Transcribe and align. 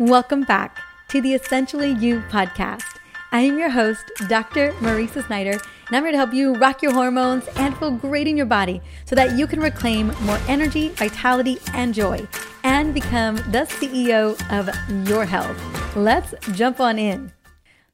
Welcome 0.00 0.42
back 0.42 0.80
to 1.10 1.20
the 1.20 1.34
Essentially 1.34 1.92
You 1.92 2.18
podcast. 2.22 2.98
I 3.30 3.42
am 3.42 3.56
your 3.56 3.70
host, 3.70 4.10
Dr. 4.26 4.72
Mariza 4.80 5.24
Snyder, 5.24 5.52
and 5.52 5.96
I'm 5.96 6.02
here 6.02 6.10
to 6.10 6.18
help 6.18 6.34
you 6.34 6.54
rock 6.54 6.82
your 6.82 6.92
hormones 6.92 7.46
and 7.54 7.78
feel 7.78 7.92
great 7.92 8.26
in 8.26 8.36
your 8.36 8.44
body 8.44 8.82
so 9.04 9.14
that 9.14 9.38
you 9.38 9.46
can 9.46 9.60
reclaim 9.60 10.08
more 10.22 10.40
energy, 10.48 10.88
vitality, 10.88 11.58
and 11.74 11.94
joy 11.94 12.26
and 12.64 12.92
become 12.92 13.36
the 13.36 13.68
CEO 13.70 14.34
of 14.50 15.08
your 15.08 15.24
health. 15.26 15.56
Let's 15.94 16.34
jump 16.56 16.80
on 16.80 16.98
in. 16.98 17.32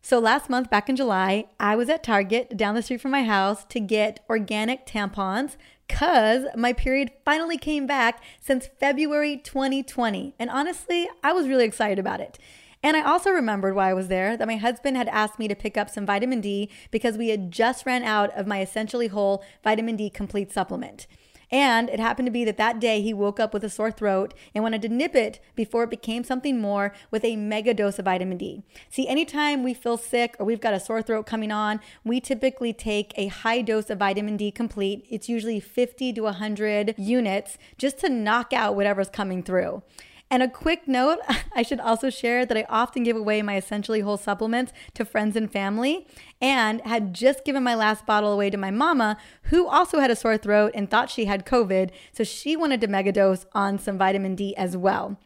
So, 0.00 0.18
last 0.18 0.48
month, 0.48 0.70
back 0.70 0.88
in 0.88 0.96
July, 0.96 1.48
I 1.60 1.76
was 1.76 1.90
at 1.90 2.02
Target 2.02 2.56
down 2.56 2.74
the 2.74 2.82
street 2.82 3.02
from 3.02 3.10
my 3.10 3.24
house 3.24 3.66
to 3.66 3.78
get 3.78 4.24
organic 4.30 4.86
tampons 4.86 5.58
because 5.90 6.44
my 6.54 6.72
period 6.72 7.10
finally 7.24 7.58
came 7.58 7.84
back 7.84 8.22
since 8.40 8.68
February 8.78 9.36
2020. 9.36 10.34
And 10.38 10.48
honestly, 10.48 11.08
I 11.24 11.32
was 11.32 11.48
really 11.48 11.64
excited 11.64 11.98
about 11.98 12.20
it. 12.20 12.38
And 12.80 12.96
I 12.96 13.02
also 13.02 13.30
remembered 13.30 13.74
why 13.74 13.90
I 13.90 13.94
was 13.94 14.06
there 14.06 14.36
that 14.36 14.46
my 14.46 14.56
husband 14.56 14.96
had 14.96 15.08
asked 15.08 15.40
me 15.40 15.48
to 15.48 15.56
pick 15.56 15.76
up 15.76 15.90
some 15.90 16.06
vitamin 16.06 16.40
D 16.40 16.70
because 16.92 17.18
we 17.18 17.30
had 17.30 17.50
just 17.50 17.86
ran 17.86 18.04
out 18.04 18.30
of 18.38 18.46
my 18.46 18.60
essentially 18.60 19.08
whole 19.08 19.42
vitamin 19.64 19.96
D 19.96 20.10
complete 20.10 20.52
supplement. 20.52 21.08
And 21.50 21.88
it 21.88 21.98
happened 21.98 22.26
to 22.26 22.32
be 22.32 22.44
that 22.44 22.56
that 22.58 22.78
day 22.78 23.02
he 23.02 23.12
woke 23.12 23.40
up 23.40 23.52
with 23.52 23.64
a 23.64 23.68
sore 23.68 23.90
throat 23.90 24.34
and 24.54 24.62
wanted 24.62 24.82
to 24.82 24.88
nip 24.88 25.16
it 25.16 25.40
before 25.56 25.84
it 25.84 25.90
became 25.90 26.22
something 26.22 26.60
more 26.60 26.92
with 27.10 27.24
a 27.24 27.36
mega 27.36 27.74
dose 27.74 27.98
of 27.98 28.04
vitamin 28.04 28.38
D. 28.38 28.62
See, 28.88 29.08
anytime 29.08 29.62
we 29.62 29.74
feel 29.74 29.96
sick 29.96 30.36
or 30.38 30.46
we've 30.46 30.60
got 30.60 30.74
a 30.74 30.80
sore 30.80 31.02
throat 31.02 31.26
coming 31.26 31.50
on, 31.50 31.80
we 32.04 32.20
typically 32.20 32.72
take 32.72 33.12
a 33.16 33.26
high 33.26 33.62
dose 33.62 33.90
of 33.90 33.98
vitamin 33.98 34.36
D 34.36 34.50
complete. 34.50 35.06
It's 35.10 35.28
usually 35.28 35.60
50 35.60 36.12
to 36.12 36.20
100 36.22 36.94
units 36.96 37.58
just 37.78 37.98
to 37.98 38.08
knock 38.08 38.52
out 38.52 38.76
whatever's 38.76 39.10
coming 39.10 39.42
through. 39.42 39.82
And 40.30 40.42
a 40.42 40.48
quick 40.48 40.86
note 40.86 41.18
I 41.54 41.62
should 41.62 41.80
also 41.80 42.08
share 42.08 42.46
that 42.46 42.56
I 42.56 42.64
often 42.68 43.02
give 43.02 43.16
away 43.16 43.42
my 43.42 43.56
essentially 43.56 44.00
whole 44.00 44.16
supplements 44.16 44.72
to 44.94 45.04
friends 45.04 45.36
and 45.36 45.50
family, 45.50 46.06
and 46.40 46.80
had 46.82 47.12
just 47.12 47.44
given 47.44 47.62
my 47.62 47.74
last 47.74 48.06
bottle 48.06 48.32
away 48.32 48.50
to 48.50 48.56
my 48.56 48.70
mama, 48.70 49.16
who 49.44 49.66
also 49.66 49.98
had 49.98 50.10
a 50.10 50.16
sore 50.16 50.38
throat 50.38 50.72
and 50.74 50.88
thought 50.88 51.10
she 51.10 51.24
had 51.24 51.44
COVID. 51.44 51.90
So 52.12 52.24
she 52.24 52.56
wanted 52.56 52.80
to 52.82 52.88
megadose 52.88 53.46
on 53.52 53.78
some 53.78 53.98
vitamin 53.98 54.36
D 54.36 54.54
as 54.56 54.76
well. 54.76 55.18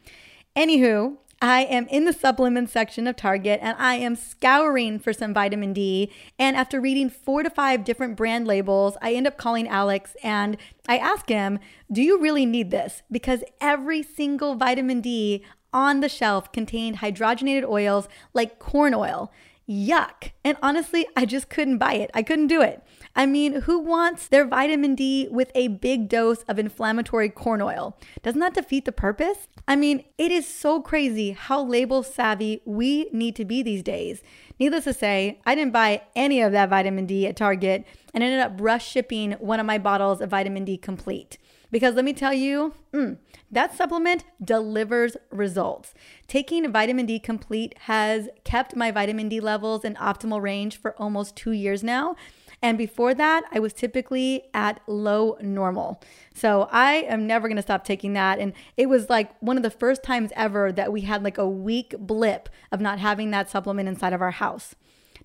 Anywho, 0.55 1.17
I 1.41 1.63
am 1.63 1.87
in 1.87 2.05
the 2.05 2.13
supplement 2.13 2.69
section 2.69 3.07
of 3.07 3.15
Target 3.15 3.59
and 3.61 3.75
I 3.77 3.95
am 3.95 4.15
scouring 4.15 4.99
for 4.99 5.13
some 5.13 5.33
vitamin 5.33 5.73
D. 5.73 6.11
And 6.39 6.55
after 6.55 6.79
reading 6.79 7.09
four 7.09 7.43
to 7.43 7.49
five 7.49 7.83
different 7.83 8.15
brand 8.15 8.47
labels, 8.47 8.97
I 9.01 9.13
end 9.13 9.27
up 9.27 9.37
calling 9.37 9.67
Alex 9.67 10.15
and 10.23 10.57
I 10.87 10.97
ask 10.97 11.27
him, 11.27 11.59
Do 11.91 12.01
you 12.01 12.19
really 12.19 12.45
need 12.45 12.71
this? 12.71 13.03
Because 13.11 13.43
every 13.59 14.01
single 14.01 14.55
vitamin 14.55 15.01
D 15.01 15.43
on 15.73 15.99
the 15.99 16.09
shelf 16.09 16.51
contained 16.53 16.99
hydrogenated 16.99 17.67
oils 17.67 18.07
like 18.33 18.59
corn 18.59 18.93
oil. 18.93 19.31
Yuck. 19.67 20.31
And 20.43 20.57
honestly, 20.61 21.05
I 21.17 21.25
just 21.25 21.49
couldn't 21.49 21.79
buy 21.79 21.93
it. 21.95 22.11
I 22.13 22.23
couldn't 22.23 22.47
do 22.47 22.61
it. 22.61 22.81
I 23.15 23.25
mean, 23.25 23.61
who 23.61 23.79
wants 23.79 24.27
their 24.27 24.45
vitamin 24.45 24.93
D 24.93 25.29
with 25.31 25.49
a 25.55 25.69
big 25.69 26.09
dose 26.09 26.43
of 26.43 26.59
inflammatory 26.59 27.29
corn 27.29 27.61
oil? 27.61 27.97
Doesn't 28.23 28.41
that 28.41 28.53
defeat 28.53 28.83
the 28.83 28.91
purpose? 28.91 29.47
I 29.67 29.77
mean, 29.77 30.03
it 30.17 30.31
is 30.31 30.45
so 30.45 30.81
crazy 30.81 31.31
how 31.31 31.63
label 31.63 32.03
savvy 32.03 32.61
we 32.65 33.09
need 33.13 33.35
to 33.37 33.45
be 33.45 33.63
these 33.63 33.83
days. 33.83 34.21
Needless 34.59 34.83
to 34.83 34.93
say, 34.93 35.39
I 35.45 35.55
didn't 35.55 35.71
buy 35.71 36.01
any 36.15 36.41
of 36.41 36.51
that 36.51 36.69
vitamin 36.69 37.05
D 37.05 37.25
at 37.25 37.37
Target 37.37 37.85
and 38.13 38.23
ended 38.23 38.41
up 38.41 38.53
rush 38.59 38.87
shipping 38.87 39.33
one 39.33 39.59
of 39.61 39.65
my 39.65 39.77
bottles 39.77 40.19
of 40.19 40.29
vitamin 40.29 40.65
D 40.65 40.77
complete. 40.77 41.37
Because 41.71 41.95
let 41.95 42.05
me 42.05 42.13
tell 42.13 42.33
you, 42.33 42.73
mm, 42.93 43.17
that 43.51 43.75
supplement 43.75 44.23
delivers 44.43 45.17
results. 45.29 45.93
Taking 46.27 46.71
vitamin 46.71 47.05
D 47.05 47.19
complete 47.19 47.77
has 47.79 48.29
kept 48.43 48.75
my 48.75 48.91
vitamin 48.91 49.29
D 49.29 49.39
levels 49.39 49.83
in 49.83 49.95
optimal 49.95 50.41
range 50.41 50.77
for 50.77 50.95
almost 51.01 51.35
two 51.35 51.51
years 51.51 51.83
now. 51.83 52.15
And 52.61 52.77
before 52.77 53.13
that, 53.13 53.43
I 53.51 53.59
was 53.59 53.73
typically 53.73 54.43
at 54.53 54.79
low 54.87 55.37
normal. 55.41 56.01
So 56.33 56.67
I 56.71 56.93
am 56.93 57.27
never 57.27 57.47
going 57.47 57.57
to 57.57 57.61
stop 57.61 57.83
taking 57.83 58.13
that. 58.13 58.39
And 58.39 58.53
it 58.77 58.87
was 58.87 59.09
like 59.09 59.31
one 59.41 59.57
of 59.57 59.63
the 59.63 59.69
first 59.69 60.03
times 60.03 60.31
ever 60.35 60.71
that 60.71 60.91
we 60.91 61.01
had 61.01 61.23
like 61.23 61.37
a 61.37 61.47
week 61.47 61.95
blip 61.99 62.49
of 62.71 62.81
not 62.81 62.99
having 62.99 63.31
that 63.31 63.49
supplement 63.49 63.89
inside 63.89 64.13
of 64.13 64.21
our 64.21 64.31
house. 64.31 64.75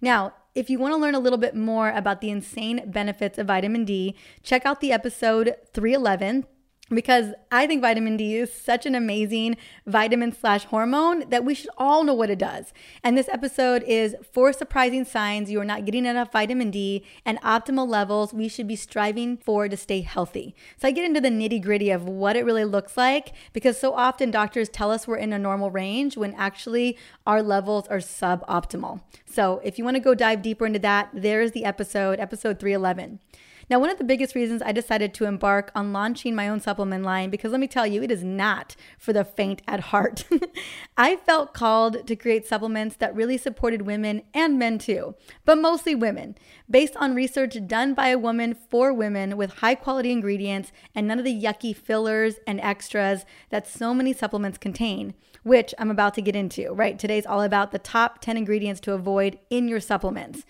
Now, 0.00 0.34
if 0.54 0.68
you 0.68 0.78
want 0.78 0.92
to 0.92 0.98
learn 0.98 1.14
a 1.14 1.20
little 1.20 1.38
bit 1.38 1.54
more 1.54 1.90
about 1.90 2.20
the 2.20 2.30
insane 2.30 2.82
benefits 2.90 3.38
of 3.38 3.46
vitamin 3.46 3.84
D, 3.84 4.16
check 4.42 4.66
out 4.66 4.80
the 4.80 4.92
episode 4.92 5.54
311 5.72 6.46
because 6.90 7.32
I 7.52 7.66
think 7.66 7.82
vitamin 7.82 8.16
D 8.16 8.36
is 8.36 8.52
such 8.52 8.84
an 8.84 8.94
amazing 8.94 9.56
vitamin 9.86 10.32
slash 10.32 10.64
hormone 10.64 11.28
that 11.30 11.44
we 11.44 11.54
should 11.54 11.70
all 11.78 12.04
know 12.04 12.14
what 12.14 12.30
it 12.30 12.38
does. 12.38 12.72
And 13.04 13.16
this 13.16 13.28
episode 13.28 13.84
is 13.84 14.16
four 14.32 14.52
surprising 14.52 15.04
signs 15.04 15.50
you 15.50 15.60
are 15.60 15.64
not 15.64 15.84
getting 15.84 16.04
enough 16.04 16.32
vitamin 16.32 16.70
D 16.70 17.04
and 17.24 17.40
optimal 17.42 17.88
levels 17.88 18.34
we 18.34 18.48
should 18.48 18.66
be 18.66 18.76
striving 18.76 19.36
for 19.36 19.68
to 19.68 19.76
stay 19.76 20.00
healthy. 20.00 20.54
So 20.76 20.88
I 20.88 20.90
get 20.90 21.04
into 21.04 21.20
the 21.20 21.28
nitty 21.28 21.62
gritty 21.62 21.90
of 21.90 22.04
what 22.04 22.36
it 22.36 22.44
really 22.44 22.64
looks 22.64 22.96
like 22.96 23.32
because 23.52 23.78
so 23.78 23.94
often 23.94 24.30
doctors 24.30 24.68
tell 24.68 24.90
us 24.90 25.06
we're 25.06 25.16
in 25.16 25.32
a 25.32 25.38
normal 25.38 25.70
range 25.70 26.16
when 26.16 26.34
actually 26.34 26.98
our 27.26 27.42
levels 27.42 27.86
are 27.88 27.98
suboptimal. 27.98 29.00
So 29.26 29.60
if 29.62 29.78
you 29.78 29.84
want 29.84 29.94
to 29.94 30.00
go 30.00 30.14
dive 30.14 30.42
deeper 30.42 30.66
into 30.66 30.80
that, 30.80 31.10
there's 31.14 31.52
the 31.52 31.64
episode, 31.64 32.18
episode 32.18 32.58
311. 32.58 33.20
Now, 33.70 33.78
one 33.78 33.88
of 33.88 33.98
the 33.98 34.04
biggest 34.04 34.34
reasons 34.34 34.62
I 34.62 34.72
decided 34.72 35.14
to 35.14 35.26
embark 35.26 35.70
on 35.76 35.92
launching 35.92 36.34
my 36.34 36.48
own 36.48 36.58
supplement 36.58 37.04
line, 37.04 37.30
because 37.30 37.52
let 37.52 37.60
me 37.60 37.68
tell 37.68 37.86
you, 37.86 38.02
it 38.02 38.10
is 38.10 38.24
not 38.24 38.74
for 38.98 39.12
the 39.12 39.24
faint 39.24 39.62
at 39.68 39.78
heart. 39.78 40.24
I 40.96 41.14
felt 41.14 41.54
called 41.54 42.04
to 42.08 42.16
create 42.16 42.48
supplements 42.48 42.96
that 42.96 43.14
really 43.14 43.38
supported 43.38 43.82
women 43.82 44.22
and 44.34 44.58
men 44.58 44.78
too, 44.78 45.14
but 45.44 45.56
mostly 45.56 45.94
women, 45.94 46.36
based 46.68 46.96
on 46.96 47.14
research 47.14 47.56
done 47.68 47.94
by 47.94 48.08
a 48.08 48.18
woman 48.18 48.54
for 48.54 48.92
women 48.92 49.36
with 49.36 49.58
high 49.58 49.76
quality 49.76 50.10
ingredients 50.10 50.72
and 50.92 51.06
none 51.06 51.20
of 51.20 51.24
the 51.24 51.40
yucky 51.40 51.74
fillers 51.74 52.40
and 52.48 52.60
extras 52.60 53.24
that 53.50 53.68
so 53.68 53.94
many 53.94 54.12
supplements 54.12 54.58
contain, 54.58 55.14
which 55.44 55.72
I'm 55.78 55.92
about 55.92 56.14
to 56.14 56.22
get 56.22 56.34
into, 56.34 56.72
right? 56.72 56.98
Today's 56.98 57.24
all 57.24 57.40
about 57.40 57.70
the 57.70 57.78
top 57.78 58.20
10 58.20 58.36
ingredients 58.36 58.80
to 58.80 58.94
avoid 58.94 59.38
in 59.48 59.68
your 59.68 59.80
supplements. 59.80 60.44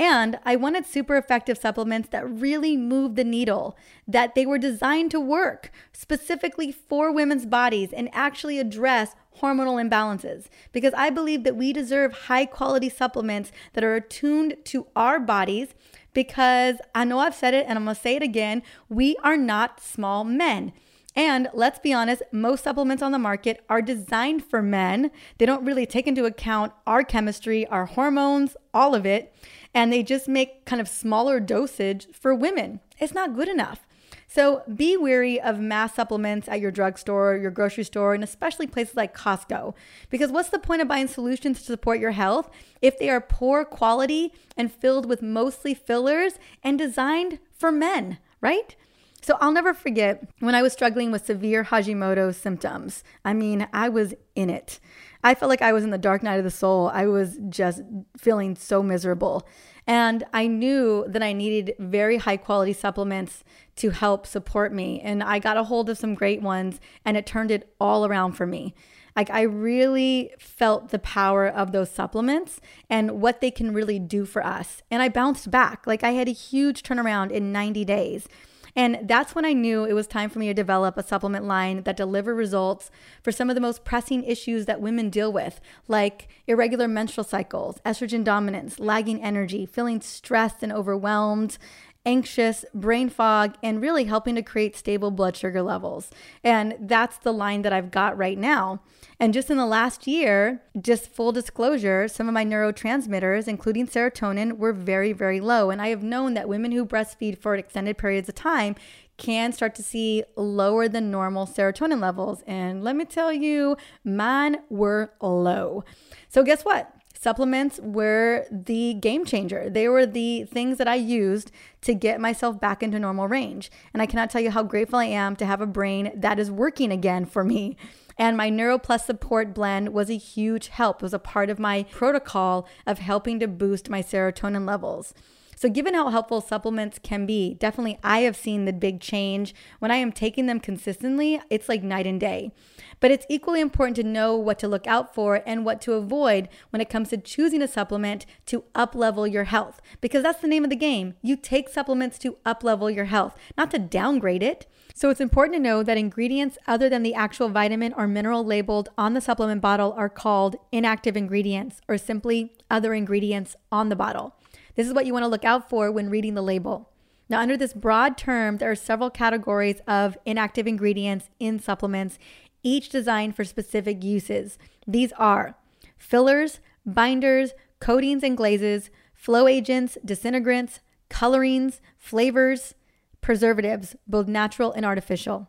And 0.00 0.38
I 0.46 0.56
wanted 0.56 0.86
super 0.86 1.18
effective 1.18 1.58
supplements 1.58 2.08
that 2.08 2.26
really 2.26 2.74
moved 2.74 3.16
the 3.16 3.22
needle, 3.22 3.76
that 4.08 4.34
they 4.34 4.46
were 4.46 4.56
designed 4.56 5.10
to 5.10 5.20
work 5.20 5.70
specifically 5.92 6.72
for 6.72 7.12
women's 7.12 7.44
bodies 7.44 7.92
and 7.92 8.08
actually 8.14 8.58
address 8.58 9.14
hormonal 9.42 9.76
imbalances. 9.78 10.46
Because 10.72 10.94
I 10.96 11.10
believe 11.10 11.44
that 11.44 11.54
we 11.54 11.74
deserve 11.74 12.12
high 12.14 12.46
quality 12.46 12.88
supplements 12.88 13.52
that 13.74 13.84
are 13.84 13.94
attuned 13.94 14.56
to 14.64 14.86
our 14.96 15.20
bodies. 15.20 15.74
Because 16.14 16.76
I 16.94 17.04
know 17.04 17.18
I've 17.18 17.34
said 17.34 17.52
it 17.52 17.66
and 17.68 17.78
I'm 17.78 17.84
gonna 17.84 17.94
say 17.94 18.16
it 18.16 18.22
again 18.22 18.62
we 18.88 19.16
are 19.22 19.36
not 19.36 19.82
small 19.82 20.24
men. 20.24 20.72
And 21.14 21.48
let's 21.52 21.78
be 21.78 21.92
honest, 21.92 22.22
most 22.32 22.64
supplements 22.64 23.02
on 23.02 23.12
the 23.12 23.18
market 23.18 23.62
are 23.68 23.82
designed 23.82 24.44
for 24.44 24.62
men. 24.62 25.10
They 25.36 25.44
don't 25.44 25.64
really 25.64 25.84
take 25.84 26.06
into 26.06 26.24
account 26.24 26.72
our 26.86 27.02
chemistry, 27.04 27.66
our 27.66 27.84
hormones, 27.84 28.56
all 28.72 28.94
of 28.94 29.04
it 29.04 29.34
and 29.74 29.92
they 29.92 30.02
just 30.02 30.28
make 30.28 30.64
kind 30.64 30.80
of 30.80 30.88
smaller 30.88 31.40
dosage 31.40 32.08
for 32.12 32.34
women. 32.34 32.80
It's 32.98 33.14
not 33.14 33.34
good 33.34 33.48
enough. 33.48 33.86
So 34.32 34.62
be 34.72 34.96
wary 34.96 35.40
of 35.40 35.58
mass 35.58 35.94
supplements 35.94 36.48
at 36.48 36.60
your 36.60 36.70
drugstore, 36.70 37.36
your 37.36 37.50
grocery 37.50 37.82
store, 37.82 38.14
and 38.14 38.22
especially 38.22 38.68
places 38.68 38.96
like 38.96 39.16
Costco. 39.16 39.74
Because 40.08 40.30
what's 40.30 40.50
the 40.50 40.60
point 40.60 40.82
of 40.82 40.86
buying 40.86 41.08
solutions 41.08 41.58
to 41.58 41.64
support 41.64 41.98
your 41.98 42.12
health 42.12 42.48
if 42.80 42.96
they 42.96 43.10
are 43.10 43.20
poor 43.20 43.64
quality 43.64 44.32
and 44.56 44.72
filled 44.72 45.06
with 45.06 45.20
mostly 45.20 45.74
fillers 45.74 46.34
and 46.62 46.78
designed 46.78 47.40
for 47.50 47.72
men, 47.72 48.18
right? 48.40 48.76
So 49.20 49.36
I'll 49.40 49.52
never 49.52 49.74
forget 49.74 50.30
when 50.38 50.54
I 50.54 50.62
was 50.62 50.72
struggling 50.72 51.10
with 51.10 51.26
severe 51.26 51.64
Hashimoto's 51.64 52.36
symptoms. 52.36 53.02
I 53.24 53.34
mean, 53.34 53.66
I 53.72 53.88
was 53.88 54.14
in 54.36 54.48
it. 54.48 54.78
I 55.22 55.34
felt 55.34 55.50
like 55.50 55.62
I 55.62 55.72
was 55.72 55.84
in 55.84 55.90
the 55.90 55.98
dark 55.98 56.22
night 56.22 56.38
of 56.38 56.44
the 56.44 56.50
soul. 56.50 56.90
I 56.92 57.06
was 57.06 57.38
just 57.48 57.82
feeling 58.16 58.56
so 58.56 58.82
miserable. 58.82 59.46
And 59.86 60.24
I 60.32 60.46
knew 60.46 61.04
that 61.08 61.22
I 61.22 61.32
needed 61.32 61.74
very 61.78 62.18
high 62.18 62.36
quality 62.36 62.72
supplements 62.72 63.44
to 63.76 63.90
help 63.90 64.26
support 64.26 64.72
me. 64.72 65.00
And 65.00 65.22
I 65.22 65.38
got 65.38 65.56
a 65.56 65.64
hold 65.64 65.90
of 65.90 65.98
some 65.98 66.14
great 66.14 66.42
ones 66.42 66.80
and 67.04 67.16
it 67.16 67.26
turned 67.26 67.50
it 67.50 67.74
all 67.80 68.06
around 68.06 68.32
for 68.32 68.46
me. 68.46 68.74
Like, 69.16 69.30
I 69.30 69.42
really 69.42 70.30
felt 70.38 70.90
the 70.90 70.98
power 70.98 71.46
of 71.46 71.72
those 71.72 71.90
supplements 71.90 72.60
and 72.88 73.20
what 73.20 73.40
they 73.40 73.50
can 73.50 73.74
really 73.74 73.98
do 73.98 74.24
for 74.24 74.44
us. 74.44 74.82
And 74.90 75.02
I 75.02 75.08
bounced 75.08 75.50
back. 75.50 75.86
Like, 75.86 76.04
I 76.04 76.12
had 76.12 76.28
a 76.28 76.32
huge 76.32 76.82
turnaround 76.82 77.30
in 77.32 77.52
90 77.52 77.84
days. 77.84 78.28
And 78.76 79.00
that's 79.02 79.34
when 79.34 79.44
I 79.44 79.52
knew 79.52 79.84
it 79.84 79.92
was 79.92 80.06
time 80.06 80.30
for 80.30 80.38
me 80.38 80.46
to 80.46 80.54
develop 80.54 80.96
a 80.96 81.02
supplement 81.02 81.44
line 81.44 81.82
that 81.82 81.96
deliver 81.96 82.34
results 82.34 82.90
for 83.22 83.32
some 83.32 83.48
of 83.50 83.54
the 83.54 83.60
most 83.60 83.84
pressing 83.84 84.24
issues 84.24 84.66
that 84.66 84.80
women 84.80 85.10
deal 85.10 85.32
with, 85.32 85.60
like 85.88 86.28
irregular 86.46 86.88
menstrual 86.88 87.24
cycles, 87.24 87.78
estrogen 87.84 88.24
dominance, 88.24 88.78
lagging 88.78 89.22
energy, 89.22 89.66
feeling 89.66 90.00
stressed 90.00 90.62
and 90.62 90.72
overwhelmed, 90.72 91.58
anxious, 92.06 92.64
brain 92.72 93.08
fog, 93.08 93.56
and 93.62 93.80
really 93.80 94.04
helping 94.04 94.34
to 94.34 94.42
create 94.42 94.76
stable 94.76 95.10
blood 95.10 95.36
sugar 95.36 95.62
levels. 95.62 96.10
And 96.42 96.76
that's 96.80 97.18
the 97.18 97.32
line 97.32 97.62
that 97.62 97.72
I've 97.72 97.90
got 97.90 98.16
right 98.16 98.38
now. 98.38 98.80
And 99.18 99.34
just 99.34 99.50
in 99.50 99.58
the 99.58 99.66
last 99.66 100.06
year, 100.06 100.62
just 100.80 101.08
full 101.08 101.30
disclosure, 101.30 102.08
some 102.08 102.26
of 102.26 102.32
my 102.32 102.44
neurotransmitters, 102.44 103.46
including 103.48 103.86
serotonin, 103.86 104.56
were 104.56 104.72
very, 104.72 105.12
very 105.12 105.40
low. 105.40 105.70
And 105.70 105.82
I 105.82 105.88
have 105.88 106.02
known 106.02 106.34
that 106.34 106.48
women 106.48 106.72
who 106.72 106.86
breastfeed 106.86 107.38
for 107.38 107.54
extended 107.54 107.98
periods 107.98 108.30
of 108.30 108.34
time 108.34 108.76
can 109.18 109.52
start 109.52 109.74
to 109.74 109.82
see 109.82 110.24
lower 110.34 110.88
than 110.88 111.10
normal 111.10 111.46
serotonin 111.46 112.00
levels. 112.00 112.42
And 112.46 112.82
let 112.82 112.96
me 112.96 113.04
tell 113.04 113.30
you, 113.30 113.76
mine 114.02 114.56
were 114.70 115.12
low. 115.20 115.84
So, 116.30 116.42
guess 116.42 116.64
what? 116.64 116.90
Supplements 117.22 117.78
were 117.82 118.46
the 118.50 118.94
game 118.94 119.26
changer. 119.26 119.68
They 119.68 119.88
were 119.88 120.06
the 120.06 120.44
things 120.44 120.78
that 120.78 120.88
I 120.88 120.94
used 120.94 121.52
to 121.82 121.92
get 121.92 122.18
myself 122.18 122.58
back 122.58 122.82
into 122.82 122.98
normal 122.98 123.28
range. 123.28 123.70
And 123.92 124.00
I 124.00 124.06
cannot 124.06 124.30
tell 124.30 124.40
you 124.40 124.50
how 124.50 124.62
grateful 124.62 124.98
I 124.98 125.04
am 125.04 125.36
to 125.36 125.44
have 125.44 125.60
a 125.60 125.66
brain 125.66 126.12
that 126.14 126.38
is 126.38 126.50
working 126.50 126.90
again 126.90 127.26
for 127.26 127.44
me. 127.44 127.76
And 128.16 128.38
my 128.38 128.50
NeuroPlus 128.50 129.04
support 129.04 129.52
blend 129.52 129.90
was 129.90 130.08
a 130.08 130.16
huge 130.16 130.68
help. 130.68 130.96
It 130.96 131.02
was 131.02 131.12
a 131.12 131.18
part 131.18 131.50
of 131.50 131.58
my 131.58 131.82
protocol 131.90 132.66
of 132.86 133.00
helping 133.00 133.38
to 133.40 133.48
boost 133.48 133.90
my 133.90 134.00
serotonin 134.00 134.66
levels. 134.66 135.12
So, 135.60 135.68
given 135.68 135.92
how 135.92 136.08
helpful 136.08 136.40
supplements 136.40 136.98
can 136.98 137.26
be, 137.26 137.52
definitely 137.52 137.98
I 138.02 138.20
have 138.20 138.34
seen 138.34 138.64
the 138.64 138.72
big 138.72 138.98
change. 138.98 139.54
When 139.78 139.90
I 139.90 139.96
am 139.96 140.10
taking 140.10 140.46
them 140.46 140.58
consistently, 140.58 141.38
it's 141.50 141.68
like 141.68 141.82
night 141.82 142.06
and 142.06 142.18
day. 142.18 142.52
But 142.98 143.10
it's 143.10 143.26
equally 143.28 143.60
important 143.60 143.96
to 143.96 144.02
know 144.02 144.34
what 144.36 144.58
to 144.60 144.68
look 144.68 144.86
out 144.86 145.14
for 145.14 145.42
and 145.44 145.66
what 145.66 145.82
to 145.82 145.92
avoid 145.92 146.48
when 146.70 146.80
it 146.80 146.88
comes 146.88 147.10
to 147.10 147.18
choosing 147.18 147.60
a 147.60 147.68
supplement 147.68 148.24
to 148.46 148.64
uplevel 148.74 149.30
your 149.30 149.44
health, 149.44 149.82
because 150.00 150.22
that's 150.22 150.40
the 150.40 150.48
name 150.48 150.64
of 150.64 150.70
the 150.70 150.76
game. 150.76 151.16
You 151.20 151.36
take 151.36 151.68
supplements 151.68 152.16
to 152.20 152.38
uplevel 152.46 152.94
your 152.94 153.04
health, 153.04 153.36
not 153.58 153.70
to 153.72 153.78
downgrade 153.78 154.42
it. 154.42 154.66
So 154.94 155.10
it's 155.10 155.20
important 155.20 155.56
to 155.56 155.62
know 155.62 155.82
that 155.82 155.98
ingredients 155.98 156.56
other 156.66 156.88
than 156.88 157.02
the 157.02 157.14
actual 157.14 157.50
vitamin 157.50 157.92
or 157.92 158.08
mineral 158.08 158.46
labeled 158.46 158.88
on 158.96 159.12
the 159.12 159.20
supplement 159.20 159.60
bottle 159.60 159.92
are 159.92 160.08
called 160.08 160.56
inactive 160.72 161.18
ingredients 161.18 161.82
or 161.86 161.98
simply 161.98 162.54
other 162.70 162.94
ingredients 162.94 163.56
on 163.70 163.90
the 163.90 163.96
bottle. 163.96 164.34
This 164.74 164.86
is 164.86 164.94
what 164.94 165.06
you 165.06 165.12
want 165.12 165.24
to 165.24 165.28
look 165.28 165.44
out 165.44 165.68
for 165.68 165.90
when 165.90 166.10
reading 166.10 166.34
the 166.34 166.42
label. 166.42 166.88
Now, 167.28 167.40
under 167.40 167.56
this 167.56 167.72
broad 167.72 168.18
term, 168.18 168.56
there 168.56 168.70
are 168.70 168.76
several 168.76 169.10
categories 169.10 169.80
of 169.86 170.18
inactive 170.26 170.66
ingredients 170.66 171.30
in 171.38 171.60
supplements, 171.60 172.18
each 172.62 172.88
designed 172.88 173.36
for 173.36 173.44
specific 173.44 174.02
uses. 174.02 174.58
These 174.86 175.12
are 175.12 175.54
fillers, 175.96 176.60
binders, 176.84 177.52
coatings 177.78 178.22
and 178.22 178.36
glazes, 178.36 178.90
flow 179.14 179.46
agents, 179.46 179.96
disintegrants, 180.04 180.80
colorings, 181.08 181.80
flavors, 181.98 182.74
preservatives, 183.20 183.96
both 184.06 184.26
natural 184.26 184.72
and 184.72 184.84
artificial. 184.84 185.48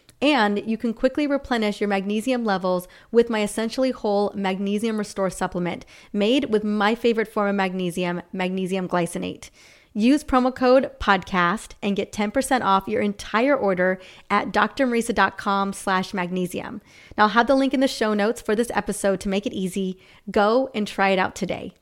And 0.21 0.61
you 0.69 0.77
can 0.77 0.93
quickly 0.93 1.25
replenish 1.25 1.81
your 1.81 1.87
magnesium 1.87 2.45
levels 2.45 2.87
with 3.11 3.29
my 3.29 3.41
essentially 3.41 3.91
whole 3.91 4.31
magnesium 4.35 4.97
restore 4.97 5.29
supplement 5.29 5.85
made 6.13 6.45
with 6.45 6.63
my 6.63 6.93
favorite 6.93 7.27
form 7.27 7.49
of 7.49 7.55
magnesium, 7.55 8.21
magnesium 8.31 8.87
glycinate. 8.87 9.49
Use 9.93 10.23
promo 10.23 10.55
code 10.55 10.91
podcast 10.99 11.71
and 11.81 11.97
get 11.97 12.13
10% 12.13 12.61
off 12.61 12.87
your 12.87 13.01
entire 13.01 13.55
order 13.55 13.99
at 14.29 14.51
drmariza.com 14.51 15.73
slash 15.73 16.13
magnesium. 16.13 16.81
Now 17.17 17.23
I'll 17.23 17.29
have 17.29 17.47
the 17.47 17.55
link 17.55 17.73
in 17.73 17.81
the 17.81 17.87
show 17.87 18.13
notes 18.13 18.41
for 18.41 18.55
this 18.55 18.71
episode 18.73 19.19
to 19.21 19.29
make 19.29 19.45
it 19.45 19.53
easy. 19.53 19.99
Go 20.29 20.69
and 20.73 20.87
try 20.87 21.09
it 21.09 21.19
out 21.19 21.35
today. 21.35 21.73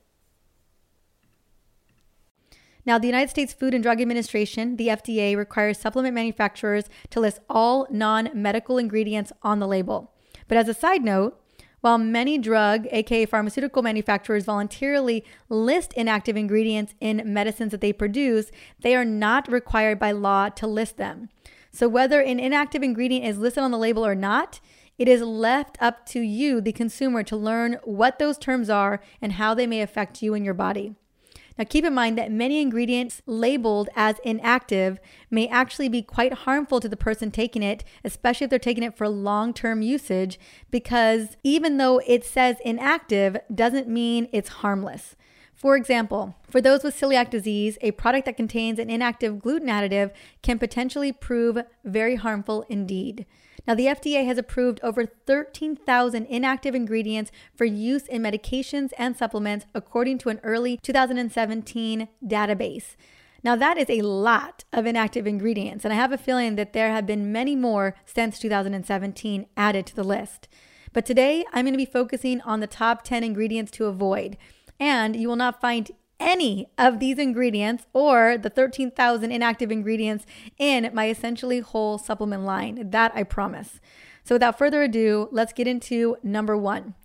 Now, 2.89 2.97
the 2.97 3.06
United 3.06 3.30
States 3.30 3.53
Food 3.53 3.75
and 3.75 3.83
Drug 3.83 4.01
Administration, 4.01 4.77
the 4.77 4.88
FDA, 4.88 5.38
requires 5.38 5.77
supplement 5.77 6.15
manufacturers 6.15 6.86
to 7.12 7.19
list 7.19 7.39
all 7.47 7.86
non 7.91 8.31
medical 8.33 8.80
ingredients 8.80 9.31
on 9.44 9.59
the 9.59 9.68
label. 9.68 10.12
But 10.47 10.57
as 10.57 10.68
a 10.68 10.74
side 10.74 11.03
note, 11.03 11.39
while 11.81 12.00
many 12.00 12.39
drug, 12.39 12.88
aka 12.89 13.27
pharmaceutical 13.27 13.83
manufacturers, 13.83 14.45
voluntarily 14.45 15.24
list 15.50 15.94
inactive 15.94 16.36
ingredients 16.36 16.95
in 17.00 17.21
medicines 17.31 17.69
that 17.74 17.81
they 17.81 17.94
produce, 17.94 18.50
they 18.81 18.95
are 18.95 19.06
not 19.06 19.47
required 19.51 20.00
by 20.00 20.12
law 20.12 20.50
to 20.50 20.65
list 20.65 20.97
them. 20.97 21.30
So, 21.71 21.88
whether 21.88 22.21
an 22.21 22.39
inactive 22.39 22.81
ingredient 22.81 23.24
is 23.24 23.38
listed 23.38 23.62
on 23.62 23.69
the 23.69 23.77
label 23.77 24.03
or 24.03 24.15
not, 24.15 24.62
it 24.97 25.07
is 25.07 25.21
left 25.21 25.77
up 25.80 26.07
to 26.07 26.21
you, 26.21 26.59
the 26.59 26.71
consumer, 26.71 27.21
to 27.21 27.38
learn 27.38 27.77
what 27.83 28.18
those 28.18 28.39
terms 28.39 28.68
are 28.68 29.00
and 29.21 29.33
how 29.33 29.53
they 29.53 29.68
may 29.68 29.83
affect 29.83 30.24
you 30.24 30.33
and 30.33 30.44
your 30.44 30.56
body. 30.56 30.95
Now, 31.60 31.66
keep 31.66 31.84
in 31.84 31.94
mind 31.94 32.18
that 32.18 32.32
many 32.32 32.62
ingredients 32.62 33.22
labeled 33.26 33.90
as 33.94 34.16
inactive 34.24 34.98
may 35.30 35.46
actually 35.50 35.90
be 35.90 36.02
quite 36.02 36.32
harmful 36.32 36.80
to 36.80 36.88
the 36.88 36.96
person 36.96 37.32
taking 37.32 37.62
it, 37.62 37.84
especially 38.06 38.46
if 38.46 38.50
they're 38.50 38.60
taking 38.60 38.84
it 38.84 38.96
for 38.96 39.10
long 39.10 39.54
term 39.54 39.82
usage, 39.82 40.40
because 40.72 41.36
even 41.44 41.76
though 41.76 42.02
it 42.08 42.24
says 42.24 42.56
inactive, 42.64 43.36
doesn't 43.54 43.90
mean 43.90 44.30
it's 44.32 44.48
harmless. 44.50 45.18
For 45.54 45.76
example, 45.76 46.34
for 46.50 46.62
those 46.62 46.82
with 46.82 46.98
celiac 46.98 47.30
disease, 47.30 47.78
a 47.82 47.92
product 47.92 48.26
that 48.28 48.38
contains 48.38 48.80
an 48.80 48.90
inactive 48.90 49.42
gluten 49.42 49.68
additive 49.68 50.12
can 50.42 50.60
potentially 50.60 51.12
prove 51.12 51.58
very 51.84 52.16
harmful 52.16 52.66
indeed. 52.70 53.26
Now, 53.69 53.75
the 53.75 53.86
FDA 53.86 54.25
has 54.25 54.39
approved 54.39 54.80
over 54.81 55.06
13,000 55.06 56.25
inactive 56.25 56.74
ingredients 56.74 57.31
for 57.54 57.66
use 57.66 58.07
in 58.07 58.24
medications 58.24 58.94
and 58.98 59.16
supplements, 59.16 59.68
according 59.75 60.18
to 60.19 60.30
an 60.30 60.39
early 60.42 60.80
2017 60.81 62.07
database. 62.25 62.95
Now, 63.44 63.56
that 63.56 63.77
is 63.77 63.88
a 63.88 64.01
lot 64.01 64.63
of 64.74 64.88
inactive 64.88 65.27
ingredients, 65.27 65.86
and 65.86 65.94
I 65.94 65.98
have 65.98 66.12
a 66.12 66.18
feeling 66.18 66.56
that 66.56 66.74
there 66.74 66.89
have 66.89 67.06
been 67.06 67.31
many 67.31 67.56
more 67.56 67.94
since 68.06 68.39
2017 68.39 69.45
added 69.56 69.86
to 69.86 69.95
the 69.95 70.04
list. 70.04 70.48
But 70.92 71.06
today, 71.06 71.45
I'm 71.54 71.65
going 71.65 71.74
to 71.74 71.77
be 71.77 71.86
focusing 71.86 72.42
on 72.42 72.62
the 72.62 72.65
top 72.65 73.04
10 73.04 73.24
ingredients 73.24 73.69
to 73.74 73.86
avoid. 73.86 74.36
And 74.80 75.15
you 75.15 75.27
will 75.27 75.36
not 75.36 75.62
find 75.62 75.92
any 76.20 76.70
of 76.78 77.00
these 77.00 77.18
ingredients 77.18 77.86
or 77.94 78.38
the 78.38 78.50
13,000 78.50 79.32
inactive 79.32 79.72
ingredients 79.72 80.26
in 80.58 80.90
my 80.94 81.10
essentially 81.10 81.60
whole 81.60 81.98
supplement 81.98 82.44
line. 82.44 82.90
That 82.92 83.12
I 83.16 83.24
promise. 83.24 83.80
So, 84.24 84.36
without 84.36 84.58
further 84.58 84.84
ado, 84.84 85.30
let's 85.32 85.54
get 85.54 85.68
into 85.68 86.18
number 86.22 86.58
one 86.58 86.96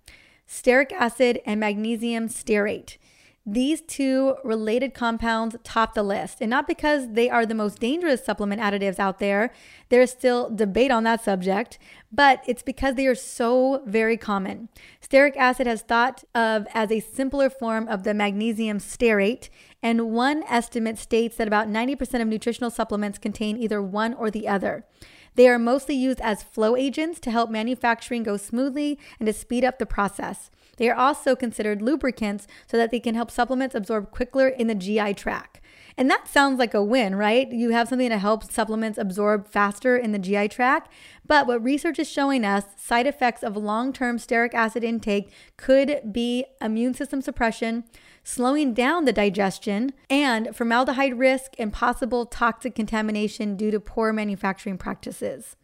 stearic 0.49 0.93
acid 0.93 1.41
and 1.47 1.59
magnesium 1.59 2.29
stearate. 2.29 2.99
These 3.47 3.83
two 3.83 4.37
related 4.43 4.95
compounds 4.95 5.55
top 5.65 5.93
the 5.93 6.03
list, 6.03 6.39
and 6.41 6.49
not 6.49 6.67
because 6.67 7.13
they 7.13 7.29
are 7.29 7.45
the 7.45 7.55
most 7.55 7.79
dangerous 7.79 8.25
supplement 8.25 8.63
additives 8.63 8.99
out 8.99 9.19
there. 9.19 9.53
There 9.91 10.01
is 10.01 10.11
still 10.11 10.49
debate 10.49 10.91
on 10.91 11.05
that 11.05 11.23
subject, 11.23 11.79
but 12.11 12.43
it's 12.47 12.63
because 12.63 12.95
they 12.95 13.07
are 13.07 13.15
so 13.15 13.83
very 13.85 14.17
common. 14.17 14.71
Stearic 15.07 15.37
acid 15.37 15.67
has 15.67 15.83
thought 15.83 16.25
of 16.35 16.67
as 16.73 16.91
a 16.91 17.01
simpler 17.01 17.51
form 17.51 17.87
of 17.87 18.03
the 18.03 18.15
magnesium 18.15 18.79
stearate, 18.79 19.51
and 19.83 20.11
one 20.11 20.43
estimate 20.45 20.97
states 20.97 21.37
that 21.37 21.47
about 21.47 21.69
90% 21.69 22.23
of 22.23 22.29
nutritional 22.29 22.71
supplements 22.71 23.19
contain 23.19 23.59
either 23.59 23.83
one 23.83 24.15
or 24.15 24.31
the 24.31 24.49
other. 24.49 24.87
They 25.35 25.49
are 25.49 25.59
mostly 25.59 25.97
used 25.97 26.21
as 26.23 26.43
flow 26.43 26.77
agents 26.77 27.21
to 27.21 27.31
help 27.31 27.51
manufacturing 27.51 28.23
go 28.23 28.39
smoothly 28.39 28.99
and 29.19 29.27
to 29.27 29.35
speed 29.35 29.65
up 29.65 29.79
the 29.79 29.85
process. 29.85 30.51
They 30.77 30.91
are 30.91 30.97
also 30.97 31.37
considered 31.37 31.83
lubricants 31.83 32.47
so 32.67 32.77
that 32.77 32.91
they 32.91 33.01
can 33.01 33.15
help 33.15 33.31
supplements 33.31 33.75
absorb 33.75 34.11
quicker 34.11 34.49
in 34.49 34.67
the 34.67 34.75
GI 34.75 35.15
tract. 35.15 35.61
And 35.97 36.11
that 36.11 36.27
sounds 36.27 36.59
like 36.59 36.75
a 36.75 36.83
win, 36.83 37.15
right? 37.15 37.51
You 37.51 37.71
have 37.71 37.89
something 37.89 38.09
to 38.09 38.19
help 38.19 38.51
supplements 38.51 38.99
absorb 38.99 39.47
faster 39.47 39.97
in 39.97 40.11
the 40.11 40.19
GI 40.19 40.49
tract. 40.49 40.91
But 41.25 41.47
what 41.47 41.63
research 41.63 42.01
is 42.01 42.11
showing 42.11 42.45
us, 42.45 42.65
side 42.77 43.07
effects 43.07 43.45
of 43.45 43.57
long 43.57 43.93
term 43.93 44.19
stearic 44.19 44.55
acid 44.55 44.83
intake 44.83 45.33
could 45.57 46.13
be 46.13 46.47
immune 46.61 46.95
system 46.95 47.23
suppression, 47.23 47.85
slowing 48.25 48.75
down 48.75 49.05
the 49.05 49.13
digestion, 49.13 49.93
and 50.11 50.55
formaldehyde 50.55 51.19
risk 51.19 51.53
and 51.59 51.73
possible 51.73 52.27
toxic 52.27 52.75
contamination 52.75 53.57
due 53.57 53.71
to 53.71 53.79
poor 53.79 54.13
manufacturing 54.13 54.79
practices. 54.79 55.55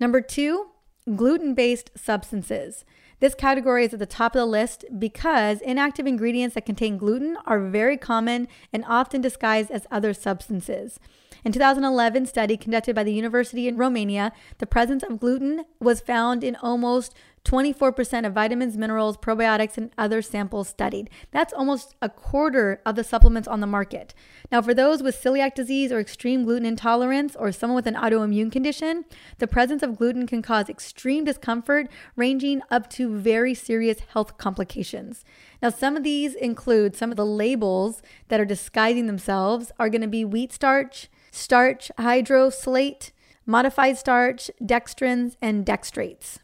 Number 0.00 0.20
two, 0.20 0.70
gluten 1.14 1.54
based 1.54 1.90
substances. 1.94 2.84
This 3.24 3.34
category 3.34 3.86
is 3.86 3.94
at 3.94 4.00
the 4.00 4.04
top 4.04 4.34
of 4.34 4.40
the 4.40 4.44
list 4.44 4.84
because 4.98 5.62
inactive 5.62 6.06
ingredients 6.06 6.56
that 6.56 6.66
contain 6.66 6.98
gluten 6.98 7.38
are 7.46 7.58
very 7.58 7.96
common 7.96 8.48
and 8.70 8.84
often 8.86 9.22
disguised 9.22 9.70
as 9.70 9.86
other 9.90 10.12
substances. 10.12 11.00
In 11.42 11.50
2011 11.50 12.26
study 12.26 12.58
conducted 12.58 12.94
by 12.94 13.02
the 13.02 13.14
University 13.14 13.66
in 13.66 13.78
Romania, 13.78 14.30
the 14.58 14.66
presence 14.66 15.02
of 15.02 15.20
gluten 15.20 15.64
was 15.80 16.02
found 16.02 16.44
in 16.44 16.54
almost 16.56 17.14
24% 17.44 18.26
of 18.26 18.32
vitamins, 18.32 18.76
minerals, 18.76 19.18
probiotics, 19.18 19.76
and 19.76 19.90
other 19.98 20.22
samples 20.22 20.68
studied. 20.68 21.10
That's 21.30 21.52
almost 21.52 21.94
a 22.00 22.08
quarter 22.08 22.80
of 22.86 22.96
the 22.96 23.04
supplements 23.04 23.46
on 23.46 23.60
the 23.60 23.66
market. 23.66 24.14
Now, 24.50 24.62
for 24.62 24.72
those 24.72 25.02
with 25.02 25.22
celiac 25.22 25.54
disease 25.54 25.92
or 25.92 26.00
extreme 26.00 26.44
gluten 26.44 26.64
intolerance 26.64 27.36
or 27.36 27.52
someone 27.52 27.76
with 27.76 27.86
an 27.86 27.96
autoimmune 27.96 28.50
condition, 28.50 29.04
the 29.38 29.46
presence 29.46 29.82
of 29.82 29.98
gluten 29.98 30.26
can 30.26 30.40
cause 30.40 30.70
extreme 30.70 31.24
discomfort, 31.24 31.88
ranging 32.16 32.62
up 32.70 32.88
to 32.90 33.14
very 33.14 33.54
serious 33.54 34.00
health 34.12 34.38
complications. 34.38 35.24
Now, 35.62 35.68
some 35.68 35.96
of 35.96 36.02
these 36.02 36.34
include 36.34 36.96
some 36.96 37.10
of 37.10 37.16
the 37.16 37.26
labels 37.26 38.00
that 38.28 38.40
are 38.40 38.46
disguising 38.46 39.06
themselves 39.06 39.70
are 39.78 39.90
going 39.90 40.00
to 40.00 40.08
be 40.08 40.24
wheat 40.24 40.52
starch, 40.52 41.08
starch 41.30 41.90
hydrolysate, 41.98 43.10
modified 43.44 43.98
starch, 43.98 44.50
dextrins, 44.62 45.36
and 45.42 45.66
dextrates. 45.66 46.38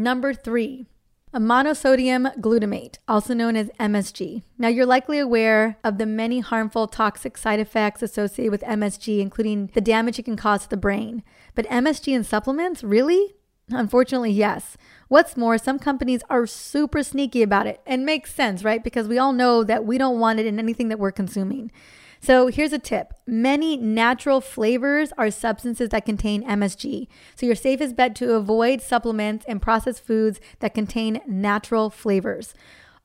Number 0.00 0.32
three, 0.32 0.86
a 1.34 1.40
monosodium 1.40 2.40
glutamate, 2.40 2.98
also 3.08 3.34
known 3.34 3.56
as 3.56 3.68
MSG. 3.80 4.44
Now, 4.56 4.68
you're 4.68 4.86
likely 4.86 5.18
aware 5.18 5.76
of 5.82 5.98
the 5.98 6.06
many 6.06 6.38
harmful 6.38 6.86
toxic 6.86 7.36
side 7.36 7.58
effects 7.58 8.00
associated 8.00 8.52
with 8.52 8.62
MSG, 8.62 9.18
including 9.18 9.70
the 9.74 9.80
damage 9.80 10.20
it 10.20 10.24
can 10.24 10.36
cause 10.36 10.62
to 10.62 10.70
the 10.70 10.76
brain. 10.76 11.24
But 11.56 11.66
MSG 11.66 12.14
in 12.14 12.22
supplements, 12.22 12.84
really? 12.84 13.34
Unfortunately, 13.70 14.30
yes. 14.30 14.76
What's 15.08 15.36
more, 15.36 15.58
some 15.58 15.80
companies 15.80 16.22
are 16.30 16.46
super 16.46 17.02
sneaky 17.02 17.42
about 17.42 17.66
it 17.66 17.80
and 17.84 18.06
makes 18.06 18.32
sense, 18.32 18.62
right? 18.62 18.84
Because 18.84 19.08
we 19.08 19.18
all 19.18 19.32
know 19.32 19.64
that 19.64 19.84
we 19.84 19.98
don't 19.98 20.20
want 20.20 20.38
it 20.38 20.46
in 20.46 20.60
anything 20.60 20.90
that 20.90 21.00
we're 21.00 21.10
consuming. 21.10 21.72
So 22.20 22.48
here's 22.48 22.72
a 22.72 22.78
tip 22.78 23.12
many 23.26 23.76
natural 23.76 24.40
flavors 24.40 25.12
are 25.16 25.30
substances 25.30 25.90
that 25.90 26.04
contain 26.04 26.46
MSG. 26.46 27.08
So 27.36 27.46
your 27.46 27.54
safest 27.54 27.96
bet 27.96 28.14
to 28.16 28.34
avoid 28.34 28.82
supplements 28.82 29.44
and 29.46 29.62
processed 29.62 30.04
foods 30.04 30.40
that 30.60 30.74
contain 30.74 31.20
natural 31.26 31.90
flavors. 31.90 32.54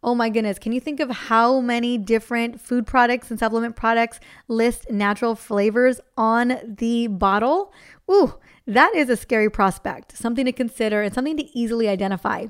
Oh 0.06 0.16
my 0.16 0.30
goodness, 0.30 0.60
can 0.60 0.74
you 0.74 0.82
think 0.82 1.00
of 1.00 1.10
how 1.10 1.62
many 1.62 1.98
different 1.98 2.60
food 2.60 2.86
products 2.86 3.32
and 3.32 3.40
supplement 3.40 3.78
products 3.78 4.20
list 4.50 4.92
natural 4.92 5.34
flavors 5.34 6.02
on 6.18 6.60
the 6.66 7.08
bottle? 7.08 7.72
Ooh, 8.12 8.36
that 8.68 8.94
is 8.96 9.10
a 9.10 9.16
scary 9.16 9.50
prospect, 9.50 10.18
something 10.18 10.44
to 10.44 10.52
consider 10.52 11.02
and 11.02 11.14
something 11.14 11.38
to 11.38 11.58
easily 11.58 11.88
identify. 11.88 12.48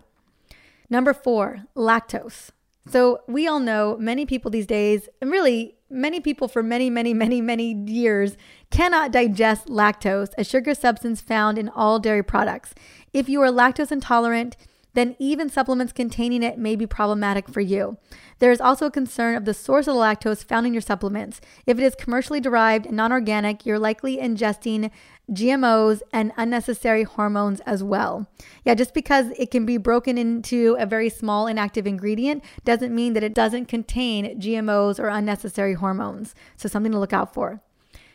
Number 0.90 1.14
four, 1.14 1.66
lactose. 1.76 2.50
So, 2.88 3.22
we 3.28 3.48
all 3.48 3.62
know 3.62 3.96
many 3.98 4.26
people 4.26 4.52
these 4.52 4.68
days, 4.68 5.08
and 5.22 5.32
really 5.32 5.76
many 5.94 6.20
people 6.20 6.48
for 6.48 6.64
many, 6.64 6.90
many, 6.90 7.14
many, 7.14 7.40
many 7.40 7.74
years, 7.74 8.36
cannot 8.72 9.12
digest 9.12 9.68
lactose, 9.68 10.32
a 10.38 10.44
sugar 10.44 10.74
substance 10.74 11.22
found 11.22 11.58
in 11.58 11.70
all 11.70 12.00
dairy 12.00 12.24
products. 12.24 12.74
If 13.14 13.30
you 13.30 13.42
are 13.42 13.50
lactose 13.50 13.92
intolerant, 13.92 14.58
then 14.94 15.16
even 15.20 15.50
supplements 15.50 15.94
containing 15.94 16.44
it 16.44 16.58
may 16.58 16.76
be 16.76 16.86
problematic 16.86 17.48
for 17.48 17.62
you. 17.62 17.98
There 18.40 18.52
is 18.52 18.62
also 18.62 18.88
a 18.88 18.92
concern 18.92 19.36
of 19.36 19.46
the 19.46 19.54
source 19.54 19.88
of 19.88 19.96
the 19.96 20.00
lactose 20.00 20.44
found 20.44 20.68
in 20.68 20.74
your 20.74 20.82
supplements. 20.82 21.42
If 21.66 21.80
it 21.80 21.84
is 21.84 21.96
commercially 21.96 22.40
derived 22.40 22.86
and 22.86 22.98
non 22.98 23.12
organic, 23.12 23.66
you're 23.66 23.80
likely 23.80 24.18
ingesting 24.18 24.92
GMOs 25.32 26.02
and 26.12 26.34
unnecessary 26.38 27.04
hormones 27.04 27.62
as 27.62 27.84
well. 27.84 28.28
Yeah, 28.66 28.76
just 28.76 28.94
because 28.94 29.28
it 29.38 29.52
can 29.52 29.66
be 29.66 29.78
broken 29.78 30.18
into 30.18 30.76
a 30.78 30.86
very 30.86 31.10
small 31.10 31.48
inactive 31.48 31.88
ingredient 31.88 32.44
doesn't 32.66 32.94
mean 32.94 33.14
that 33.14 33.24
it 33.24 33.34
doesn't 33.34 33.68
contain 33.68 34.40
GMOs 34.40 35.00
or 35.00 35.08
unnecessary 35.08 35.76
hormones. 35.76 36.36
So, 36.58 36.68
something 36.68 36.92
to 36.92 37.00
look 37.00 37.14
out 37.14 37.34
for. 37.34 37.62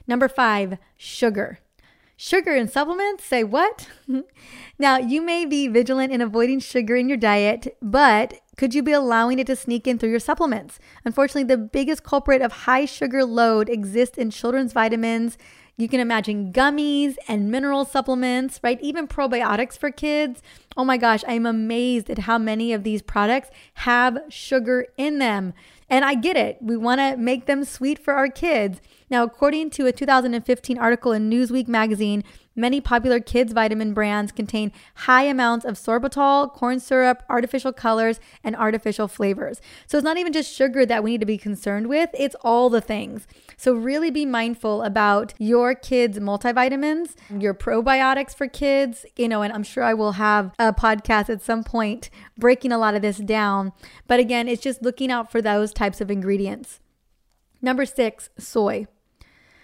Number 0.07 0.29
five, 0.29 0.79
sugar. 0.97 1.61
Sugar 2.21 2.53
in 2.53 2.67
supplements? 2.67 3.25
Say 3.25 3.45
what? 3.45 3.87
now, 4.79 4.99
you 4.99 5.23
may 5.23 5.45
be 5.45 5.69
vigilant 5.69 6.13
in 6.13 6.21
avoiding 6.21 6.59
sugar 6.59 6.97
in 6.97 7.09
your 7.09 7.17
diet, 7.17 7.79
but 7.81 8.41
could 8.57 8.75
you 8.75 8.83
be 8.83 8.91
allowing 8.91 9.39
it 9.39 9.47
to 9.47 9.55
sneak 9.55 9.87
in 9.87 10.01
through 10.01 10.11
your 10.11 10.19
supplements? 10.19 10.81
Unfortunately, 11.05 11.45
the 11.45 11.57
biggest 11.57 12.03
culprit 12.03 12.43
of 12.43 12.51
high 12.51 12.87
sugar 12.87 13.25
load 13.25 13.69
exists 13.69 14.19
in 14.19 14.31
children's 14.31 14.73
vitamins. 14.73 15.39
You 15.81 15.89
can 15.89 16.01
imagine 16.01 16.53
gummies 16.53 17.15
and 17.29 17.53
mineral 17.53 17.85
supplements, 17.85 18.59
right? 18.65 18.81
Even 18.83 19.07
probiotics 19.07 19.79
for 19.79 19.93
kids. 19.93 20.43
Oh 20.77 20.85
my 20.85 20.97
gosh, 20.97 21.23
I'm 21.29 21.47
amazed 21.47 22.11
at 22.11 22.19
how 22.19 22.37
many 22.37 22.73
of 22.73 22.83
these 22.83 23.01
products 23.01 23.51
have 23.75 24.19
sugar 24.29 24.87
in 24.97 25.21
them. 25.21 25.55
And 25.89 26.05
I 26.05 26.17
get 26.17 26.37
it. 26.37 26.59
We 26.61 26.77
want 26.77 27.01
to 27.01 27.17
make 27.17 27.47
them 27.47 27.65
sweet 27.65 28.01
for 28.01 28.15
our 28.15 28.27
kids. 28.27 28.81
Now, 29.09 29.23
according 29.23 29.71
to 29.71 29.87
a 29.87 29.93
2015 29.93 30.79
article 30.79 31.13
in 31.13 31.31
Newsweek 31.31 31.69
magazine, 31.69 32.25
many 32.59 32.81
popular 32.81 33.21
kids' 33.21 33.53
vitamin 33.53 33.95
brands 33.95 34.33
contain 34.33 34.73
high 34.95 35.23
amounts 35.23 35.65
of 35.65 35.77
sorbitol, 35.77 36.53
corn 36.53 36.81
syrup, 36.81 37.23
artificial 37.31 37.73
colors, 37.73 38.21
and 38.45 38.55
artificial 38.57 39.09
flavors. 39.09 39.61
So 39.87 39.97
it's 39.97 40.05
not 40.05 40.19
even 40.19 40.33
just 40.33 40.53
sugar 40.53 40.85
that 40.85 41.03
we 41.03 41.13
need 41.13 41.21
to 41.21 41.27
be 41.27 41.39
concerned 41.39 41.89
with, 41.89 42.11
it's 42.13 42.37
all 42.43 42.69
the 42.69 42.81
things. 42.81 43.27
So 43.57 43.73
really 43.73 44.11
be 44.11 44.27
mindful 44.27 44.83
about 44.83 45.35
your 45.39 45.75
kids' 45.75 46.19
multivitamins, 46.19 47.15
your 47.41 47.55
probiotics 47.55 48.35
for 48.35 48.49
kids, 48.49 49.07
you 49.17 49.29
know, 49.29 49.43
and 49.43 49.53
I'm 49.53 49.63
sure 49.63 49.85
I 49.85 49.95
will 49.95 50.13
have 50.13 50.53
a 50.59 50.73
podcast 50.73 51.31
at 51.31 51.43
some 51.43 51.65
point 51.65 52.11
breaking 52.37 52.73
a 52.73 52.79
lot 52.79 52.95
of 52.95 53.03
this 53.03 53.19
down. 53.19 53.73
But 54.07 54.21
again, 54.21 54.49
it's 54.49 54.63
just 54.63 54.83
looking 54.83 55.11
out 55.11 55.31
for 55.31 55.41
those 55.41 55.73
types 55.73 56.01
of 56.01 56.11
ingredients. 56.11 56.81
Number 57.61 57.87
six, 57.87 58.31
soy. 58.39 58.87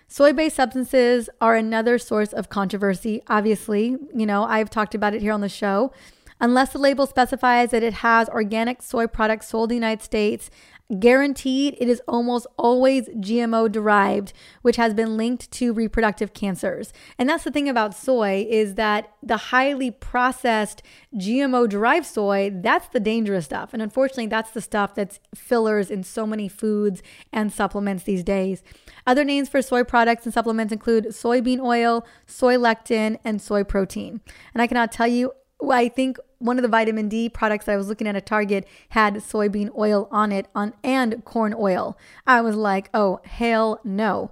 Soy 0.06 0.32
based 0.32 0.56
substances 0.56 1.28
are 1.40 1.54
another 1.54 1.98
source 1.98 2.32
of 2.32 2.48
controversy. 2.48 3.22
Obviously, 3.28 3.96
you 4.14 4.26
know, 4.26 4.44
I've 4.44 4.70
talked 4.70 4.94
about 4.94 5.14
it 5.14 5.22
here 5.22 5.32
on 5.32 5.40
the 5.40 5.48
show. 5.48 5.92
Unless 6.40 6.72
the 6.72 6.78
label 6.78 7.06
specifies 7.06 7.70
that 7.70 7.82
it 7.82 7.94
has 7.94 8.28
organic 8.28 8.82
soy 8.82 9.06
products 9.06 9.48
sold 9.48 9.70
in 9.70 9.80
the 9.80 9.86
United 9.86 10.02
States, 10.02 10.50
Guaranteed, 10.98 11.76
it 11.80 11.88
is 11.88 12.02
almost 12.06 12.46
always 12.58 13.08
GMO 13.08 13.72
derived, 13.72 14.34
which 14.60 14.76
has 14.76 14.92
been 14.92 15.16
linked 15.16 15.50
to 15.52 15.72
reproductive 15.72 16.34
cancers. 16.34 16.92
And 17.18 17.26
that's 17.26 17.44
the 17.44 17.50
thing 17.50 17.70
about 17.70 17.94
soy 17.94 18.46
is 18.50 18.74
that 18.74 19.14
the 19.22 19.38
highly 19.38 19.90
processed 19.90 20.82
GMO 21.14 21.66
derived 21.70 22.04
soy, 22.04 22.50
that's 22.52 22.88
the 22.88 23.00
dangerous 23.00 23.46
stuff. 23.46 23.72
And 23.72 23.82
unfortunately, 23.82 24.26
that's 24.26 24.50
the 24.50 24.60
stuff 24.60 24.94
that's 24.94 25.20
fillers 25.34 25.90
in 25.90 26.02
so 26.02 26.26
many 26.26 26.48
foods 26.48 27.02
and 27.32 27.50
supplements 27.50 28.04
these 28.04 28.22
days. 28.22 28.62
Other 29.06 29.24
names 29.24 29.48
for 29.48 29.62
soy 29.62 29.84
products 29.84 30.24
and 30.24 30.32
supplements 30.32 30.72
include 30.72 31.06
soybean 31.06 31.60
oil, 31.60 32.06
soy 32.26 32.56
lecithin, 32.56 33.18
and 33.24 33.40
soy 33.40 33.64
protein. 33.64 34.20
And 34.52 34.62
I 34.62 34.66
cannot 34.66 34.92
tell 34.92 35.06
you 35.06 35.32
I 35.70 35.88
think 35.88 36.18
one 36.38 36.58
of 36.58 36.62
the 36.62 36.68
vitamin 36.68 37.08
D 37.08 37.28
products 37.28 37.66
that 37.66 37.72
I 37.72 37.76
was 37.76 37.88
looking 37.88 38.06
at 38.06 38.16
at 38.16 38.26
Target 38.26 38.66
had 38.90 39.14
soybean 39.16 39.70
oil 39.76 40.08
on 40.10 40.32
it 40.32 40.46
on 40.54 40.74
and 40.82 41.24
corn 41.24 41.54
oil. 41.56 41.96
I 42.26 42.40
was 42.40 42.56
like, 42.56 42.90
"Oh, 42.92 43.20
hell 43.24 43.80
no." 43.84 44.30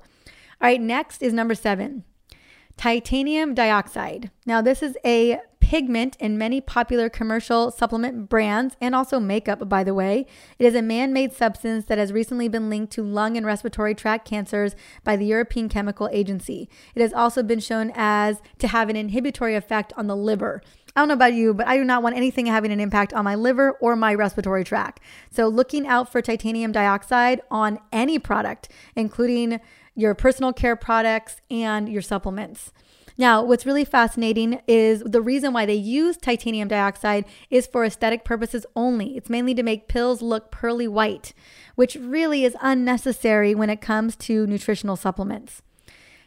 All 0.60 0.68
right, 0.68 0.80
next 0.80 1.22
is 1.22 1.32
number 1.32 1.54
7. 1.54 2.04
Titanium 2.76 3.54
dioxide. 3.54 4.30
Now, 4.46 4.60
this 4.60 4.82
is 4.82 4.96
a 5.04 5.40
pigment 5.72 6.18
in 6.20 6.36
many 6.36 6.60
popular 6.60 7.08
commercial 7.08 7.70
supplement 7.70 8.28
brands 8.28 8.76
and 8.78 8.94
also 8.94 9.18
makeup, 9.18 9.66
by 9.70 9.82
the 9.82 9.94
way. 9.94 10.26
It 10.58 10.66
is 10.66 10.74
a 10.74 10.82
man 10.82 11.14
made 11.14 11.32
substance 11.32 11.86
that 11.86 11.96
has 11.96 12.12
recently 12.12 12.46
been 12.46 12.68
linked 12.68 12.92
to 12.92 13.02
lung 13.02 13.38
and 13.38 13.46
respiratory 13.46 13.94
tract 13.94 14.28
cancers 14.28 14.76
by 15.02 15.16
the 15.16 15.24
European 15.24 15.70
Chemical 15.70 16.10
Agency. 16.12 16.68
It 16.94 17.00
has 17.00 17.14
also 17.14 17.42
been 17.42 17.58
shown 17.58 17.90
as 17.94 18.42
to 18.58 18.68
have 18.68 18.90
an 18.90 18.96
inhibitory 18.96 19.54
effect 19.54 19.94
on 19.96 20.08
the 20.08 20.14
liver. 20.14 20.60
I 20.94 21.00
don't 21.00 21.08
know 21.08 21.14
about 21.14 21.32
you, 21.32 21.54
but 21.54 21.66
I 21.66 21.78
do 21.78 21.84
not 21.84 22.02
want 22.02 22.16
anything 22.16 22.44
having 22.44 22.70
an 22.70 22.78
impact 22.78 23.14
on 23.14 23.24
my 23.24 23.34
liver 23.34 23.70
or 23.80 23.96
my 23.96 24.12
respiratory 24.12 24.64
tract. 24.64 25.00
So, 25.30 25.48
looking 25.48 25.86
out 25.86 26.12
for 26.12 26.20
titanium 26.20 26.72
dioxide 26.72 27.40
on 27.50 27.78
any 27.90 28.18
product, 28.18 28.68
including 28.94 29.58
your 29.94 30.14
personal 30.14 30.52
care 30.52 30.76
products 30.76 31.40
and 31.50 31.88
your 31.88 32.02
supplements. 32.02 32.72
Now, 33.18 33.42
what's 33.42 33.66
really 33.66 33.84
fascinating 33.84 34.60
is 34.66 35.02
the 35.04 35.20
reason 35.20 35.52
why 35.52 35.66
they 35.66 35.74
use 35.74 36.16
titanium 36.16 36.68
dioxide 36.68 37.24
is 37.50 37.66
for 37.66 37.84
aesthetic 37.84 38.24
purposes 38.24 38.66
only. 38.74 39.16
It's 39.16 39.30
mainly 39.30 39.54
to 39.54 39.62
make 39.62 39.88
pills 39.88 40.22
look 40.22 40.50
pearly 40.50 40.88
white, 40.88 41.32
which 41.74 41.96
really 41.96 42.44
is 42.44 42.56
unnecessary 42.60 43.54
when 43.54 43.70
it 43.70 43.80
comes 43.80 44.16
to 44.16 44.46
nutritional 44.46 44.96
supplements. 44.96 45.62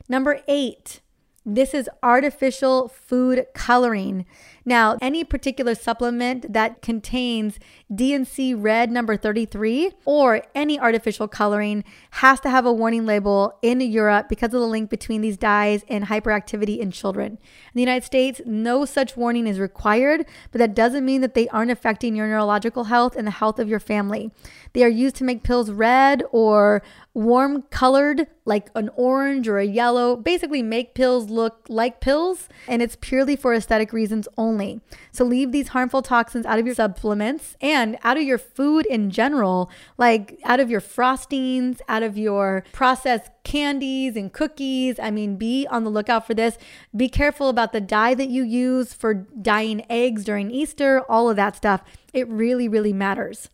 Number 0.07 0.41
eight, 0.47 1.01
this 1.45 1.75
is 1.75 1.89
artificial 2.01 2.87
food 2.87 3.45
coloring. 3.53 4.25
Now, 4.65 4.97
any 4.99 5.23
particular 5.23 5.75
supplement 5.75 6.51
that 6.53 6.81
contains 6.81 7.59
D&C 7.93 8.53
red 8.55 8.89
number 8.89 9.15
33 9.15 9.91
or 10.05 10.41
any 10.55 10.79
artificial 10.79 11.27
coloring 11.27 11.83
has 12.11 12.39
to 12.39 12.49
have 12.49 12.65
a 12.65 12.73
warning 12.73 13.05
label 13.05 13.57
in 13.61 13.79
Europe 13.79 14.27
because 14.27 14.47
of 14.47 14.59
the 14.59 14.67
link 14.67 14.89
between 14.89 15.21
these 15.21 15.37
dyes 15.37 15.83
and 15.87 16.05
hyperactivity 16.05 16.79
in 16.79 16.89
children. 16.89 17.33
In 17.33 17.73
the 17.75 17.81
United 17.81 18.03
States, 18.03 18.41
no 18.45 18.85
such 18.85 19.15
warning 19.15 19.45
is 19.45 19.59
required, 19.59 20.25
but 20.51 20.57
that 20.57 20.73
doesn't 20.73 21.05
mean 21.05 21.21
that 21.21 21.35
they 21.35 21.47
aren't 21.49 21.69
affecting 21.69 22.15
your 22.15 22.27
neurological 22.27 22.85
health 22.85 23.15
and 23.15 23.27
the 23.27 23.31
health 23.31 23.59
of 23.59 23.69
your 23.69 23.79
family. 23.79 24.31
They 24.73 24.83
are 24.83 24.89
used 24.89 25.15
to 25.17 25.23
make 25.23 25.43
pills 25.43 25.69
red 25.69 26.23
or 26.31 26.81
warm 27.13 27.61
colored, 27.69 28.27
like 28.45 28.69
an 28.75 28.89
orange 28.95 29.47
or 29.47 29.57
a 29.57 29.65
yellow, 29.65 30.15
basically 30.15 30.61
make 30.61 30.93
pills 30.95 31.29
look 31.29 31.65
like 31.69 32.01
pills, 32.01 32.49
and 32.67 32.81
it's 32.81 32.97
purely 32.99 33.35
for 33.35 33.53
aesthetic 33.53 33.93
reasons 33.93 34.27
only. 34.37 34.81
So 35.11 35.23
leave 35.23 35.51
these 35.51 35.69
harmful 35.69 36.01
toxins 36.01 36.45
out 36.45 36.59
of 36.59 36.65
your 36.65 36.75
supplements 36.75 37.55
and 37.61 37.74
out 37.75 38.17
of 38.17 38.23
your 38.23 38.37
food 38.37 38.85
in 38.85 39.11
general, 39.11 39.69
like 39.97 40.39
out 40.43 40.59
of 40.59 40.69
your 40.69 40.81
frostings, 40.81 41.79
out 41.87 42.03
of 42.03 42.17
your 42.17 42.63
processed 42.71 43.29
candies 43.43 44.15
and 44.15 44.33
cookies. 44.33 44.99
I 44.99 45.11
mean, 45.11 45.35
be 45.35 45.67
on 45.69 45.83
the 45.83 45.89
lookout 45.89 46.25
for 46.25 46.33
this. 46.33 46.57
Be 46.95 47.09
careful 47.09 47.49
about 47.49 47.73
the 47.73 47.81
dye 47.81 48.15
that 48.15 48.29
you 48.29 48.43
use 48.43 48.93
for 48.93 49.13
dyeing 49.13 49.85
eggs 49.89 50.23
during 50.23 50.49
Easter, 50.49 51.01
all 51.09 51.29
of 51.29 51.35
that 51.35 51.55
stuff. 51.55 51.83
It 52.13 52.27
really, 52.27 52.67
really 52.67 52.93
matters. 52.93 53.49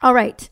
All 0.00 0.14
right. 0.14 0.48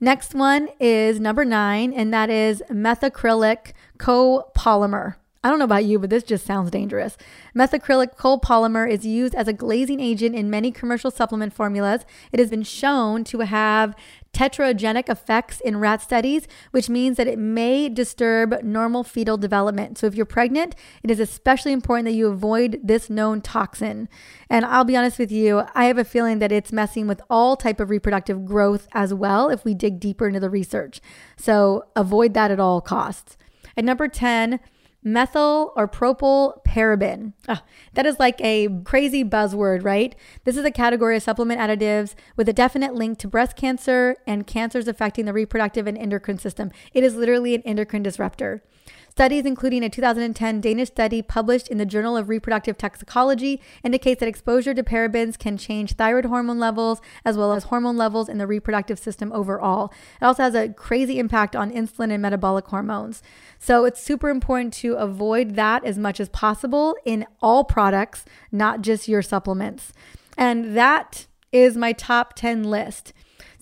Next 0.00 0.34
one 0.34 0.68
is 0.80 1.20
number 1.20 1.44
nine, 1.44 1.92
and 1.92 2.12
that 2.12 2.30
is 2.30 2.62
methacrylic 2.70 3.72
copolymer. 3.98 5.16
I 5.42 5.48
don't 5.48 5.58
know 5.58 5.64
about 5.64 5.86
you, 5.86 5.98
but 5.98 6.10
this 6.10 6.22
just 6.22 6.44
sounds 6.44 6.70
dangerous. 6.70 7.16
Methacrylic 7.56 8.14
copolymer 8.14 8.90
is 8.90 9.06
used 9.06 9.34
as 9.34 9.48
a 9.48 9.54
glazing 9.54 9.98
agent 9.98 10.34
in 10.36 10.50
many 10.50 10.70
commercial 10.70 11.10
supplement 11.10 11.54
formulas. 11.54 12.04
It 12.30 12.38
has 12.38 12.50
been 12.50 12.62
shown 12.62 13.24
to 13.24 13.38
have 13.40 13.94
teratogenic 14.34 15.08
effects 15.08 15.58
in 15.60 15.80
rat 15.80 16.02
studies, 16.02 16.46
which 16.72 16.90
means 16.90 17.16
that 17.16 17.26
it 17.26 17.38
may 17.38 17.88
disturb 17.88 18.62
normal 18.62 19.02
fetal 19.02 19.38
development. 19.38 19.96
So, 19.96 20.06
if 20.06 20.14
you're 20.14 20.26
pregnant, 20.26 20.74
it 21.02 21.10
is 21.10 21.18
especially 21.18 21.72
important 21.72 22.04
that 22.04 22.12
you 22.12 22.26
avoid 22.26 22.78
this 22.84 23.08
known 23.08 23.40
toxin. 23.40 24.10
And 24.50 24.66
I'll 24.66 24.84
be 24.84 24.96
honest 24.96 25.18
with 25.18 25.32
you, 25.32 25.62
I 25.74 25.86
have 25.86 25.96
a 25.96 26.04
feeling 26.04 26.38
that 26.40 26.52
it's 26.52 26.70
messing 26.70 27.06
with 27.06 27.22
all 27.30 27.56
type 27.56 27.80
of 27.80 27.88
reproductive 27.88 28.44
growth 28.44 28.88
as 28.92 29.14
well 29.14 29.48
if 29.48 29.64
we 29.64 29.72
dig 29.72 30.00
deeper 30.00 30.28
into 30.28 30.40
the 30.40 30.50
research. 30.50 31.00
So, 31.38 31.86
avoid 31.96 32.34
that 32.34 32.50
at 32.50 32.60
all 32.60 32.82
costs. 32.82 33.38
At 33.74 33.86
number 33.86 34.06
10, 34.06 34.60
methyl 35.02 35.72
or 35.76 35.88
propyl 35.88 36.62
paraben. 36.64 37.32
Oh, 37.48 37.60
that 37.94 38.06
is 38.06 38.18
like 38.18 38.40
a 38.40 38.68
crazy 38.84 39.24
buzzword, 39.24 39.84
right? 39.84 40.14
This 40.44 40.56
is 40.56 40.64
a 40.64 40.70
category 40.70 41.16
of 41.16 41.22
supplement 41.22 41.60
additives 41.60 42.14
with 42.36 42.48
a 42.48 42.52
definite 42.52 42.94
link 42.94 43.18
to 43.18 43.28
breast 43.28 43.56
cancer 43.56 44.16
and 44.26 44.46
cancers 44.46 44.88
affecting 44.88 45.24
the 45.24 45.32
reproductive 45.32 45.86
and 45.86 45.96
endocrine 45.96 46.38
system. 46.38 46.70
It 46.92 47.04
is 47.04 47.14
literally 47.14 47.54
an 47.54 47.62
endocrine 47.62 48.02
disruptor. 48.02 48.62
Studies, 49.10 49.44
including 49.44 49.82
a 49.82 49.90
2010 49.90 50.60
Danish 50.60 50.88
study 50.88 51.20
published 51.20 51.66
in 51.66 51.78
the 51.78 51.84
Journal 51.84 52.16
of 52.16 52.28
Reproductive 52.28 52.78
Toxicology, 52.78 53.60
indicates 53.82 54.20
that 54.20 54.28
exposure 54.28 54.72
to 54.72 54.84
parabens 54.84 55.36
can 55.36 55.58
change 55.58 55.94
thyroid 55.94 56.26
hormone 56.26 56.60
levels 56.60 57.00
as 57.24 57.36
well 57.36 57.52
as 57.52 57.64
hormone 57.64 57.96
levels 57.96 58.28
in 58.28 58.38
the 58.38 58.46
reproductive 58.46 59.00
system 59.00 59.32
overall. 59.32 59.92
It 60.22 60.24
also 60.24 60.44
has 60.44 60.54
a 60.54 60.68
crazy 60.68 61.18
impact 61.18 61.56
on 61.56 61.72
insulin 61.72 62.12
and 62.12 62.22
metabolic 62.22 62.68
hormones. 62.68 63.20
So 63.58 63.84
it's 63.84 64.00
super 64.00 64.30
important 64.30 64.72
to 64.74 64.94
avoid 64.94 65.56
that 65.56 65.84
as 65.84 65.98
much 65.98 66.20
as 66.20 66.28
possible 66.28 66.96
in 67.04 67.26
all 67.42 67.64
products, 67.64 68.24
not 68.52 68.80
just 68.80 69.08
your 69.08 69.22
supplements. 69.22 69.92
And 70.38 70.76
that 70.76 71.26
is 71.50 71.76
my 71.76 71.92
top 71.92 72.34
10 72.34 72.62
list. 72.62 73.12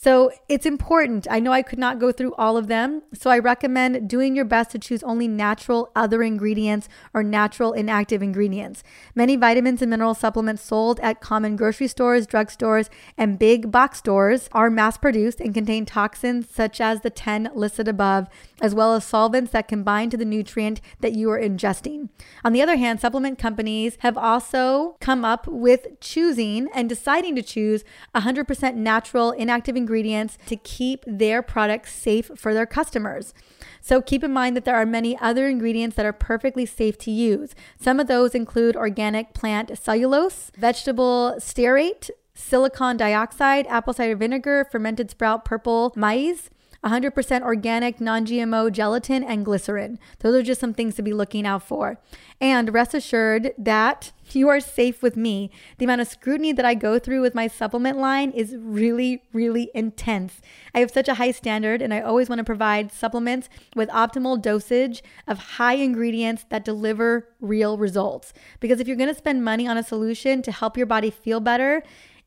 So 0.01 0.31
it's 0.49 0.65
important. 0.65 1.27
I 1.29 1.41
know 1.41 1.51
I 1.51 1.63
could 1.63 1.79
not 1.79 1.99
go 1.99 2.13
through 2.13 2.33
all 2.35 2.57
of 2.57 2.69
them. 2.69 3.03
So 3.13 3.31
I 3.31 3.41
recommend 3.41 4.09
doing 4.09 4.37
your 4.37 4.45
best 4.45 4.71
to 4.71 4.79
choose 4.79 5.03
only 5.03 5.27
natural 5.27 5.91
other 5.97 6.23
ingredients 6.23 6.89
or 7.13 7.25
natural 7.25 7.73
inactive 7.73 8.23
ingredients. 8.23 8.85
Many 9.17 9.35
vitamins 9.35 9.83
and 9.83 9.91
mineral 9.91 10.15
supplements 10.15 10.63
sold 10.63 11.01
at 11.01 11.21
common 11.21 11.57
grocery 11.57 11.89
stores, 11.89 12.29
drugstores, 12.29 12.89
and 13.17 13.41
big 13.41 13.73
box 13.73 13.99
stores 13.99 14.49
are 14.53 14.71
mass 14.71 14.97
produced 14.97 15.41
and 15.41 15.53
contain 15.53 15.85
toxins 15.85 16.49
such 16.49 16.81
as 16.81 17.01
the 17.01 17.11
10 17.11 17.51
listed 17.57 17.89
above, 17.89 18.29
as 18.61 18.77
well 18.77 18.95
as 18.95 19.05
solvents 19.05 19.51
that 19.51 19.67
combine 19.67 20.11
to 20.11 20.17
the 20.17 20.25
nutrient 20.25 20.81
that 21.01 21.17
you 21.17 21.29
are 21.29 21.41
ingesting. 21.41 22.09
On 22.45 22.53
the 22.53 22.63
other 22.63 22.77
hand, 22.77 23.01
supplement 23.01 23.37
companies 23.37 23.97
have 24.01 24.17
also 24.17 24.97
come 25.01 25.25
up 25.25 25.49
with 25.49 25.99
choosing 26.01 26.69
and 26.73 26.89
deciding 26.89 27.35
to 27.35 27.43
choose 27.43 27.83
100% 28.15 28.75
natural 28.77 29.33
inactive 29.33 29.75
ingredients 29.75 29.88
ingredients 29.89 30.37
to 30.47 30.57
keep 30.57 31.03
their 31.07 31.41
products 31.41 31.95
safe 31.95 32.31
for 32.37 32.53
their 32.53 32.67
customers. 32.67 33.33
So 33.81 34.03
keep 34.03 34.23
in 34.23 34.33
mind 34.33 34.55
that 34.55 34.67
there 34.67 34.77
are 34.77 34.85
many 34.85 35.19
other 35.19 35.49
ingredients 35.49 35.97
that 35.97 36.05
are 36.05 36.13
perfectly 36.13 36.67
safe 36.67 36.99
to 36.99 37.11
use. 37.11 37.55
Some 37.81 37.99
of 37.99 38.07
those 38.07 38.35
include 38.35 38.77
organic 38.77 39.33
plant 39.33 39.79
cellulose, 39.79 40.53
vegetable 40.59 41.37
stearate, 41.39 42.11
silicon 42.35 42.99
dioxide, 42.99 43.67
apple 43.69 43.95
cider 43.95 44.15
vinegar, 44.15 44.67
fermented 44.71 45.11
sprout 45.11 45.47
purple 45.47 45.95
maize, 45.97 46.51
100% 46.85 47.43
organic, 47.43 48.01
non 48.01 48.25
GMO 48.25 48.71
gelatin, 48.71 49.25
and 49.25 49.45
glycerin. 49.45 49.99
Those 50.21 50.37
are 50.37 50.43
just 50.43 50.61
some 50.61 50.75
things 50.75 50.95
to 50.95 51.03
be 51.03 51.13
looking 51.13 51.47
out 51.47 51.63
for. 51.63 51.99
And 52.41 52.73
rest 52.73 52.95
assured 52.95 53.53
that 53.59 54.13
you 54.31 54.49
are 54.49 54.61
safe 54.61 55.03
with 55.03 55.17
me. 55.17 55.51
The 55.79 55.87
amount 55.87 56.03
of 56.03 56.09
scrutiny 56.09 56.53
that 56.53 56.65
I 56.65 56.75
go 56.75 56.99
through 56.99 57.21
with 57.21 57.35
my 57.35 57.49
supplement 57.49 57.99
line 57.99 58.31
is 58.31 58.55
really, 58.57 59.23
really 59.33 59.71
intense. 59.75 60.41
I 60.75 60.79
have 60.81 60.91
such 60.91 61.09
a 61.09 61.15
high 61.15 61.33
standard, 61.33 61.83
and 61.83 61.93
I 61.93 62.01
always 62.01 62.29
want 62.29 62.39
to 62.39 62.45
provide 62.45 62.93
supplements 62.93 63.49
with 63.75 63.89
optimal 63.89 64.41
dosage 64.41 65.03
of 65.27 65.39
high 65.39 65.75
ingredients 65.75 66.45
that 66.51 66.65
deliver 66.65 67.29
real 67.41 67.77
results. 67.77 68.33
Because 68.61 68.79
if 68.79 68.87
you're 68.87 68.97
going 68.97 69.09
to 69.09 69.15
spend 69.15 69.45
money 69.45 69.67
on 69.67 69.77
a 69.77 69.83
solution 69.83 70.43
to 70.43 70.53
help 70.53 70.77
your 70.77 70.87
body 70.87 71.11
feel 71.11 71.41
better, 71.41 71.83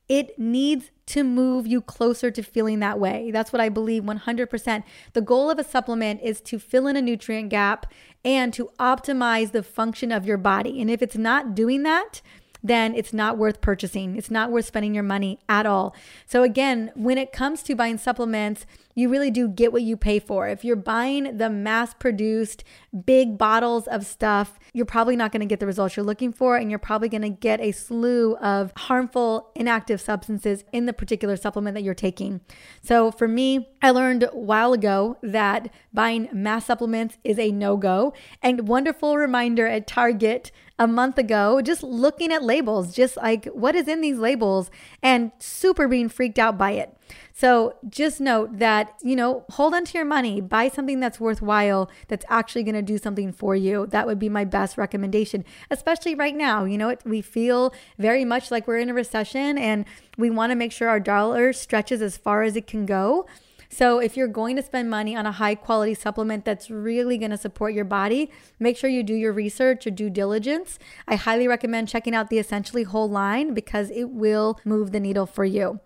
it 0.08 0.38
needs 0.38 0.92
to 1.08 1.24
move 1.24 1.68
you 1.68 1.82
closer 1.82 2.32
to 2.32 2.42
feeling 2.44 2.80
that 2.80 3.00
way. 3.00 3.32
That's 3.32 3.52
what 3.52 3.62
I 3.62 3.70
believe 3.70 4.04
100%. 4.04 4.84
The 5.14 5.22
goal 5.22 5.50
of 5.50 5.60
a 5.60 5.64
supplement 5.64 6.22
is 6.22 6.42
to 6.42 6.60
fill 6.60 6.88
in 6.88 6.96
a 6.96 7.02
nutrient 7.02 7.50
gap 7.50 7.92
and 8.24 8.54
to 8.54 8.70
optimize 8.80 9.52
the 9.52 9.64
function 9.64 10.12
of 10.12 10.26
your 10.26 10.38
body. 10.38 10.82
And 10.82 10.90
if 10.90 11.02
it's 11.02 11.18
not 11.18 11.56
doing 11.56 11.84
that, 11.84 12.22
then 12.64 12.94
it's 12.96 13.14
not 13.14 13.38
worth 13.38 13.62
purchasing. 13.62 14.16
It's 14.16 14.32
not 14.32 14.52
worth 14.52 14.66
spending 14.66 14.94
your 14.94 15.04
money 15.04 15.40
at 15.50 15.66
all. 15.66 15.96
So, 16.26 16.44
again, 16.44 16.92
when 16.96 17.18
it 17.18 17.32
comes 17.32 17.64
to 17.64 17.76
buying 17.76 17.98
supplements, 17.98 18.66
you 18.96 19.10
really 19.10 19.32
do 19.32 19.48
get 19.48 19.72
what 19.72 19.82
you 19.82 19.98
pay 19.98 20.20
for. 20.20 20.48
If 20.48 20.64
you're 20.64 20.76
buying 20.76 21.38
the 21.38 21.50
mass 21.50 21.94
produced 21.94 22.64
big 23.06 23.38
bottles 23.38 23.88
of 23.88 24.06
stuff, 24.06 24.60
you're 24.74 24.86
probably 24.86 25.16
not 25.16 25.32
going 25.32 25.42
to 25.42 25.46
get 25.46 25.60
the 25.60 25.66
results 25.66 25.96
you're 25.96 26.06
looking 26.06 26.32
for. 26.34 26.58
And 26.58 26.70
you're 26.70 26.80
probably 26.80 27.10
going 27.10 27.22
to 27.22 27.30
get 27.30 27.60
a 27.60 27.72
slew 27.72 28.36
of 28.38 28.72
harmful, 28.76 29.52
inactive 29.56 30.02
substances 30.02 30.64
in 30.72 30.86
the 30.86 30.94
particular 30.94 31.36
supplement 31.36 31.76
that 31.76 31.84
you're 31.84 31.94
taking. 31.94 32.42
So 32.82 33.12
for 33.12 33.28
me, 33.28 33.70
I 33.82 33.92
learned 33.92 34.24
a 34.24 34.28
while 34.28 34.74
ago 34.74 35.18
that 35.22 35.70
buying 35.94 36.30
mass 36.32 36.66
supplements 36.66 37.18
is 37.24 37.40
a 37.40 37.52
no 37.52 37.78
go. 37.78 38.14
And 38.42 38.68
wonderful 38.68 39.18
reminder 39.18 39.68
at 39.68 39.88
Target 39.88 40.52
a 40.80 40.88
month 40.88 41.20
ago, 41.20 41.62
just 41.62 41.84
looking 41.84 42.32
at 42.32 42.42
labels, 42.42 42.96
just 42.96 43.16
like 43.18 43.46
what 43.48 43.76
is 43.76 43.88
in 43.88 44.02
these 44.02 44.18
labels, 44.18 44.72
and 45.04 45.32
super 45.38 45.88
being 45.88 46.10
freaked 46.10 46.40
out 46.40 46.58
by 46.58 46.72
it. 46.72 46.98
So 47.34 47.78
just 47.88 48.20
note 48.20 48.58
that, 48.58 48.81
you 49.02 49.16
know, 49.16 49.46
hold 49.50 49.74
on 49.74 49.86
to 49.86 49.98
your 49.98 50.06
money, 50.06 50.42
buy 50.42 50.70
something 50.70 51.00
that's 51.00 51.20
worthwhile, 51.20 51.90
that's 52.08 52.26
actually 52.30 52.64
going 52.64 52.76
to 52.76 52.82
do 52.82 52.98
something 52.98 53.32
for 53.32 53.56
you. 53.56 53.88
That 53.88 54.08
would 54.08 54.20
be 54.20 54.30
my 54.30 54.46
best 54.46 54.78
recommendation, 54.78 55.44
especially 55.70 56.16
right 56.16 56.36
now. 56.36 56.66
You 56.66 56.78
know, 56.78 56.96
we 57.06 57.22
feel 57.22 57.74
very 57.98 58.26
much 58.26 58.52
like 58.52 58.68
we're 58.68 58.80
in 58.80 58.90
a 58.90 58.94
recession 58.94 59.58
and 59.58 59.86
we 60.18 60.30
want 60.30 60.52
to 60.52 60.56
make 60.56 60.72
sure 60.72 60.90
our 60.90 61.00
dollar 61.00 61.54
stretches 61.54 62.02
as 62.02 62.18
far 62.18 62.44
as 62.44 62.56
it 62.56 62.68
can 62.68 62.86
go. 62.86 63.28
So, 63.74 64.00
if 64.00 64.18
you're 64.18 64.28
going 64.28 64.58
to 64.58 64.62
spend 64.62 64.90
money 64.90 65.16
on 65.16 65.26
a 65.26 65.32
high 65.32 65.56
quality 65.56 65.94
supplement 65.94 66.44
that's 66.44 66.70
really 66.70 67.18
going 67.18 67.32
to 67.32 67.38
support 67.38 67.74
your 67.74 67.86
body, 67.86 68.30
make 68.60 68.76
sure 68.76 68.90
you 68.90 69.02
do 69.02 69.14
your 69.14 69.32
research, 69.32 69.86
your 69.86 69.96
due 69.96 70.10
diligence. 70.10 70.78
I 71.08 71.16
highly 71.16 71.48
recommend 71.48 71.88
checking 71.88 72.14
out 72.14 72.30
the 72.30 72.38
Essentially 72.38 72.84
Whole 72.84 73.10
line 73.10 73.54
because 73.54 73.90
it 73.92 74.10
will 74.10 74.60
move 74.66 74.92
the 74.92 75.00
needle 75.00 75.26
for 75.26 75.46
you. 75.46 75.80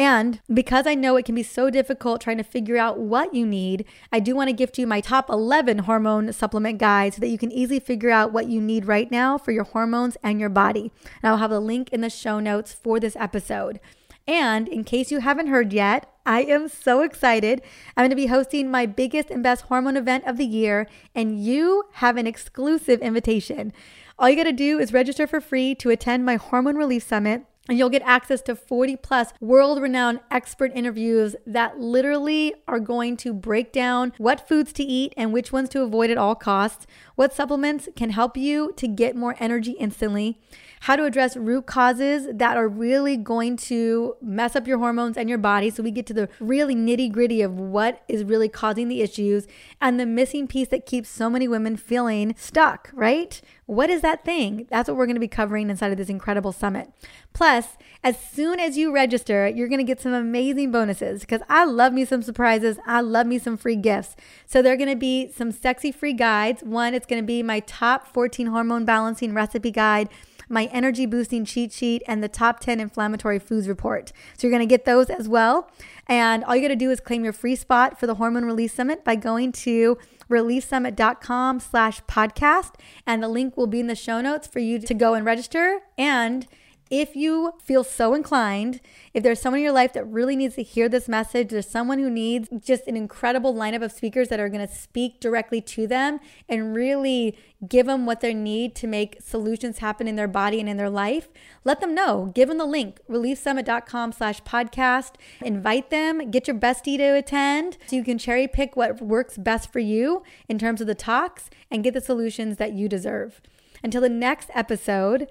And 0.00 0.40
because 0.50 0.86
I 0.86 0.94
know 0.94 1.16
it 1.16 1.26
can 1.26 1.34
be 1.34 1.42
so 1.42 1.68
difficult 1.68 2.22
trying 2.22 2.38
to 2.38 2.42
figure 2.42 2.78
out 2.78 2.98
what 2.98 3.34
you 3.34 3.44
need, 3.44 3.84
I 4.10 4.18
do 4.18 4.34
want 4.34 4.48
to 4.48 4.54
gift 4.54 4.78
you 4.78 4.86
my 4.86 5.02
top 5.02 5.28
11 5.28 5.80
hormone 5.80 6.32
supplement 6.32 6.78
guide 6.78 7.12
so 7.12 7.20
that 7.20 7.28
you 7.28 7.36
can 7.36 7.52
easily 7.52 7.80
figure 7.80 8.08
out 8.08 8.32
what 8.32 8.48
you 8.48 8.62
need 8.62 8.86
right 8.86 9.10
now 9.10 9.36
for 9.36 9.52
your 9.52 9.64
hormones 9.64 10.16
and 10.22 10.40
your 10.40 10.48
body. 10.48 10.90
And 11.22 11.30
I'll 11.30 11.36
have 11.36 11.50
a 11.50 11.58
link 11.58 11.90
in 11.90 12.00
the 12.00 12.08
show 12.08 12.40
notes 12.40 12.72
for 12.72 12.98
this 12.98 13.14
episode. 13.14 13.78
And 14.26 14.68
in 14.68 14.84
case 14.84 15.10
you 15.10 15.20
haven't 15.20 15.48
heard 15.48 15.70
yet, 15.70 16.10
I 16.24 16.44
am 16.44 16.68
so 16.68 17.02
excited. 17.02 17.60
I'm 17.94 18.04
going 18.04 18.08
to 18.08 18.16
be 18.16 18.28
hosting 18.28 18.70
my 18.70 18.86
biggest 18.86 19.28
and 19.28 19.42
best 19.42 19.64
hormone 19.64 19.98
event 19.98 20.24
of 20.24 20.38
the 20.38 20.46
year, 20.46 20.86
and 21.14 21.44
you 21.44 21.84
have 21.94 22.16
an 22.16 22.26
exclusive 22.26 23.02
invitation. 23.02 23.70
All 24.18 24.30
you 24.30 24.36
got 24.36 24.44
to 24.44 24.52
do 24.52 24.78
is 24.78 24.94
register 24.94 25.26
for 25.26 25.42
free 25.42 25.74
to 25.74 25.90
attend 25.90 26.24
my 26.24 26.36
Hormone 26.36 26.76
Relief 26.76 27.02
Summit 27.02 27.44
and 27.68 27.78
you'll 27.78 27.90
get 27.90 28.02
access 28.02 28.40
to 28.42 28.56
40 28.56 28.96
plus 28.96 29.32
world 29.40 29.80
renowned 29.80 30.20
expert 30.30 30.72
interviews 30.74 31.36
that 31.46 31.78
literally 31.78 32.54
are 32.66 32.80
going 32.80 33.16
to 33.18 33.32
break 33.32 33.72
down 33.72 34.12
what 34.18 34.48
foods 34.48 34.72
to 34.72 34.82
eat 34.82 35.12
and 35.16 35.32
which 35.32 35.52
ones 35.52 35.68
to 35.70 35.82
avoid 35.82 36.10
at 36.10 36.18
all 36.18 36.34
costs, 36.34 36.86
what 37.14 37.34
supplements 37.34 37.88
can 37.94 38.10
help 38.10 38.36
you 38.36 38.72
to 38.76 38.88
get 38.88 39.14
more 39.14 39.36
energy 39.38 39.72
instantly, 39.72 40.38
how 40.80 40.96
to 40.96 41.04
address 41.04 41.36
root 41.36 41.66
causes 41.66 42.26
that 42.32 42.56
are 42.56 42.66
really 42.66 43.16
going 43.16 43.56
to 43.56 44.16
mess 44.22 44.56
up 44.56 44.66
your 44.66 44.78
hormones 44.78 45.18
and 45.18 45.28
your 45.28 45.38
body. 45.38 45.68
So 45.68 45.82
we 45.82 45.90
get 45.90 46.06
to 46.06 46.14
the 46.14 46.28
really 46.40 46.74
nitty 46.74 47.12
gritty 47.12 47.42
of 47.42 47.60
what 47.60 48.02
is 48.08 48.24
really 48.24 48.48
causing 48.48 48.88
the 48.88 49.02
issues 49.02 49.46
and 49.80 50.00
the 50.00 50.06
missing 50.06 50.48
piece 50.48 50.68
that 50.68 50.86
keeps 50.86 51.10
so 51.10 51.28
many 51.28 51.46
women 51.46 51.76
feeling 51.76 52.34
stuck, 52.38 52.90
right? 52.94 53.42
What 53.66 53.90
is 53.90 54.00
that 54.00 54.24
thing? 54.24 54.66
That's 54.70 54.88
what 54.88 54.96
we're 54.96 55.06
going 55.06 55.14
to 55.14 55.20
be 55.20 55.28
covering 55.28 55.68
inside 55.70 55.92
of 55.92 55.98
this 55.98 56.08
incredible 56.08 56.52
summit. 56.52 56.90
Plus, 57.32 57.59
as 58.02 58.18
soon 58.18 58.60
as 58.60 58.76
you 58.76 58.92
register, 58.92 59.48
you're 59.48 59.68
going 59.68 59.78
to 59.78 59.84
get 59.84 60.00
some 60.00 60.12
amazing 60.12 60.70
bonuses 60.70 61.20
because 61.20 61.42
I 61.48 61.64
love 61.64 61.92
me 61.92 62.04
some 62.04 62.22
surprises. 62.22 62.78
I 62.86 63.00
love 63.00 63.26
me 63.26 63.38
some 63.38 63.56
free 63.56 63.76
gifts. 63.76 64.16
So, 64.46 64.62
there 64.62 64.72
are 64.72 64.76
going 64.76 64.90
to 64.90 64.96
be 64.96 65.30
some 65.30 65.52
sexy 65.52 65.92
free 65.92 66.14
guides. 66.14 66.62
One, 66.62 66.94
it's 66.94 67.06
going 67.06 67.22
to 67.22 67.26
be 67.26 67.42
my 67.42 67.60
top 67.60 68.06
14 68.12 68.46
hormone 68.46 68.84
balancing 68.84 69.34
recipe 69.34 69.70
guide 69.70 70.08
my 70.50 70.64
energy 70.66 71.06
boosting 71.06 71.44
cheat 71.44 71.72
sheet, 71.72 72.02
and 72.06 72.22
the 72.22 72.28
top 72.28 72.58
10 72.60 72.80
inflammatory 72.80 73.38
foods 73.38 73.68
report. 73.68 74.12
So 74.36 74.46
you're 74.46 74.50
going 74.50 74.68
to 74.68 74.70
get 74.70 74.84
those 74.84 75.08
as 75.08 75.28
well. 75.28 75.70
And 76.08 76.44
all 76.44 76.56
you 76.56 76.62
got 76.62 76.68
to 76.68 76.76
do 76.76 76.90
is 76.90 77.00
claim 77.00 77.22
your 77.22 77.32
free 77.32 77.54
spot 77.54 77.98
for 77.98 78.08
the 78.08 78.16
Hormone 78.16 78.44
Relief 78.44 78.72
Summit 78.72 79.04
by 79.04 79.14
going 79.14 79.52
to 79.52 79.96
reliefsummit.com 80.28 81.60
slash 81.60 82.02
podcast. 82.02 82.74
And 83.06 83.22
the 83.22 83.28
link 83.28 83.56
will 83.56 83.68
be 83.68 83.80
in 83.80 83.86
the 83.86 83.94
show 83.94 84.20
notes 84.20 84.48
for 84.48 84.58
you 84.58 84.80
to 84.80 84.92
go 84.92 85.14
and 85.14 85.24
register. 85.24 85.80
And 85.96 86.48
if 86.90 87.14
you 87.14 87.52
feel 87.62 87.84
so 87.84 88.14
inclined, 88.14 88.80
if 89.14 89.22
there's 89.22 89.40
someone 89.40 89.60
in 89.60 89.64
your 89.64 89.72
life 89.72 89.92
that 89.92 90.04
really 90.04 90.34
needs 90.34 90.56
to 90.56 90.62
hear 90.64 90.88
this 90.88 91.08
message, 91.08 91.50
there's 91.50 91.68
someone 91.68 92.00
who 92.00 92.10
needs 92.10 92.48
just 92.58 92.88
an 92.88 92.96
incredible 92.96 93.54
lineup 93.54 93.82
of 93.82 93.92
speakers 93.92 94.28
that 94.28 94.40
are 94.40 94.48
going 94.48 94.66
to 94.66 94.74
speak 94.74 95.20
directly 95.20 95.60
to 95.60 95.86
them 95.86 96.18
and 96.48 96.74
really 96.74 97.38
give 97.68 97.86
them 97.86 98.06
what 98.06 98.20
they 98.20 98.34
need 98.34 98.74
to 98.74 98.88
make 98.88 99.18
solutions 99.22 99.78
happen 99.78 100.08
in 100.08 100.16
their 100.16 100.26
body 100.26 100.58
and 100.58 100.68
in 100.68 100.76
their 100.76 100.90
life, 100.90 101.28
let 101.62 101.80
them 101.80 101.94
know. 101.94 102.32
Give 102.34 102.48
them 102.48 102.58
the 102.58 102.66
link, 102.66 102.98
reliefsummit.com 103.08 104.12
slash 104.12 104.42
podcast. 104.42 105.12
Invite 105.40 105.90
them, 105.90 106.30
get 106.30 106.48
your 106.48 106.56
bestie 106.56 106.96
to 106.96 107.14
attend 107.14 107.78
so 107.86 107.96
you 107.96 108.04
can 108.04 108.18
cherry 108.18 108.48
pick 108.48 108.74
what 108.74 109.00
works 109.00 109.38
best 109.38 109.72
for 109.72 109.78
you 109.78 110.24
in 110.48 110.58
terms 110.58 110.80
of 110.80 110.88
the 110.88 110.94
talks 110.96 111.50
and 111.70 111.84
get 111.84 111.94
the 111.94 112.00
solutions 112.00 112.56
that 112.56 112.72
you 112.72 112.88
deserve. 112.88 113.40
Until 113.82 114.00
the 114.00 114.08
next 114.08 114.50
episode, 114.54 115.28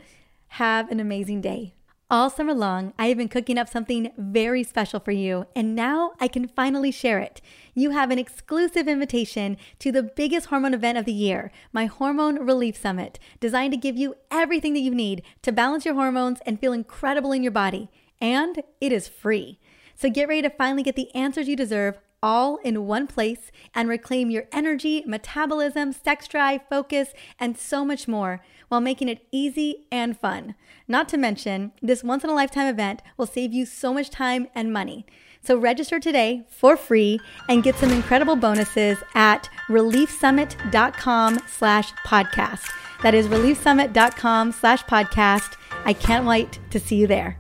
have 0.50 0.90
an 0.92 1.00
amazing 1.00 1.42
day. 1.42 1.74
All 2.12 2.32
summer 2.32 2.56
long, 2.56 2.94
I 2.98 3.08
have 3.10 3.18
been 3.18 3.28
cooking 3.28 3.60
up 3.60 3.70
something 3.70 4.12
very 4.18 4.64
special 4.64 5.00
for 5.00 5.12
you, 5.12 5.46
and 5.56 5.76
now 5.76 6.14
I 6.20 6.28
can 6.28 6.48
finally 6.48 6.90
share 6.90 7.20
it. 7.20 7.40
You 7.76 7.92
have 7.92 8.10
an 8.10 8.18
exclusive 8.18 8.88
invitation 8.88 9.58
to 9.78 9.92
the 9.92 10.02
biggest 10.02 10.48
hormone 10.48 10.74
event 10.74 10.98
of 10.98 11.06
the 11.06 11.14
year, 11.14 11.52
my 11.72 11.86
Hormone 11.86 12.44
Relief 12.48 12.76
Summit, 12.76 13.20
designed 13.40 13.74
to 13.74 13.78
give 13.78 13.96
you 13.96 14.16
everything 14.32 14.74
that 14.74 14.80
you 14.80 14.96
need 14.96 15.22
to 15.44 15.52
balance 15.52 15.86
your 15.86 15.94
hormones 15.94 16.40
and 16.48 16.60
feel 16.60 16.74
incredible 16.74 17.32
in 17.32 17.44
your 17.44 17.52
body. 17.52 17.92
And 18.20 18.64
it 18.82 18.92
is 18.92 19.08
free. 19.08 19.60
So 19.96 20.10
get 20.10 20.28
ready 20.28 20.42
to 20.42 20.50
finally 20.50 20.82
get 20.82 20.96
the 20.96 21.14
answers 21.14 21.48
you 21.48 21.56
deserve 21.56 22.00
all 22.22 22.58
in 22.58 22.86
one 22.86 23.08
place 23.08 23.52
and 23.74 23.88
reclaim 23.90 24.30
your 24.30 24.46
energy, 24.52 25.04
metabolism, 25.06 25.94
sex 25.94 26.28
drive, 26.28 26.62
focus, 26.70 27.14
and 27.40 27.58
so 27.58 27.84
much 27.86 28.08
more 28.08 28.42
while 28.68 28.82
making 28.82 29.10
it 29.10 29.26
easy 29.32 29.86
and 29.92 30.20
fun. 30.20 30.56
Not 30.88 31.10
to 31.10 31.18
mention, 31.18 31.72
this 31.82 32.04
once 32.04 32.24
in 32.24 32.30
a 32.30 32.36
lifetime 32.36 32.68
event 32.68 33.02
will 33.18 33.26
save 33.26 33.54
you 33.54 33.66
so 33.66 33.94
much 33.94 34.10
time 34.10 34.48
and 34.54 34.72
money. 34.72 35.06
So 35.42 35.58
register 35.58 36.00
today 36.00 36.44
for 36.50 36.76
free 36.76 37.20
and 37.48 37.64
get 37.64 37.76
some 37.76 37.92
incredible 37.92 38.36
bonuses 38.36 38.98
at 39.16 39.50
reliefsummit.com 39.68 41.40
slash 41.48 41.94
podcast. 42.06 42.70
That 43.04 43.14
is 43.14 43.28
reliefsummit.com 43.28 44.52
slash 44.52 44.84
podcast. 44.84 45.56
I 45.86 45.94
can't 45.94 46.26
wait 46.26 46.60
to 46.72 46.80
see 46.80 46.98
you 46.98 47.08
there. 47.08 47.38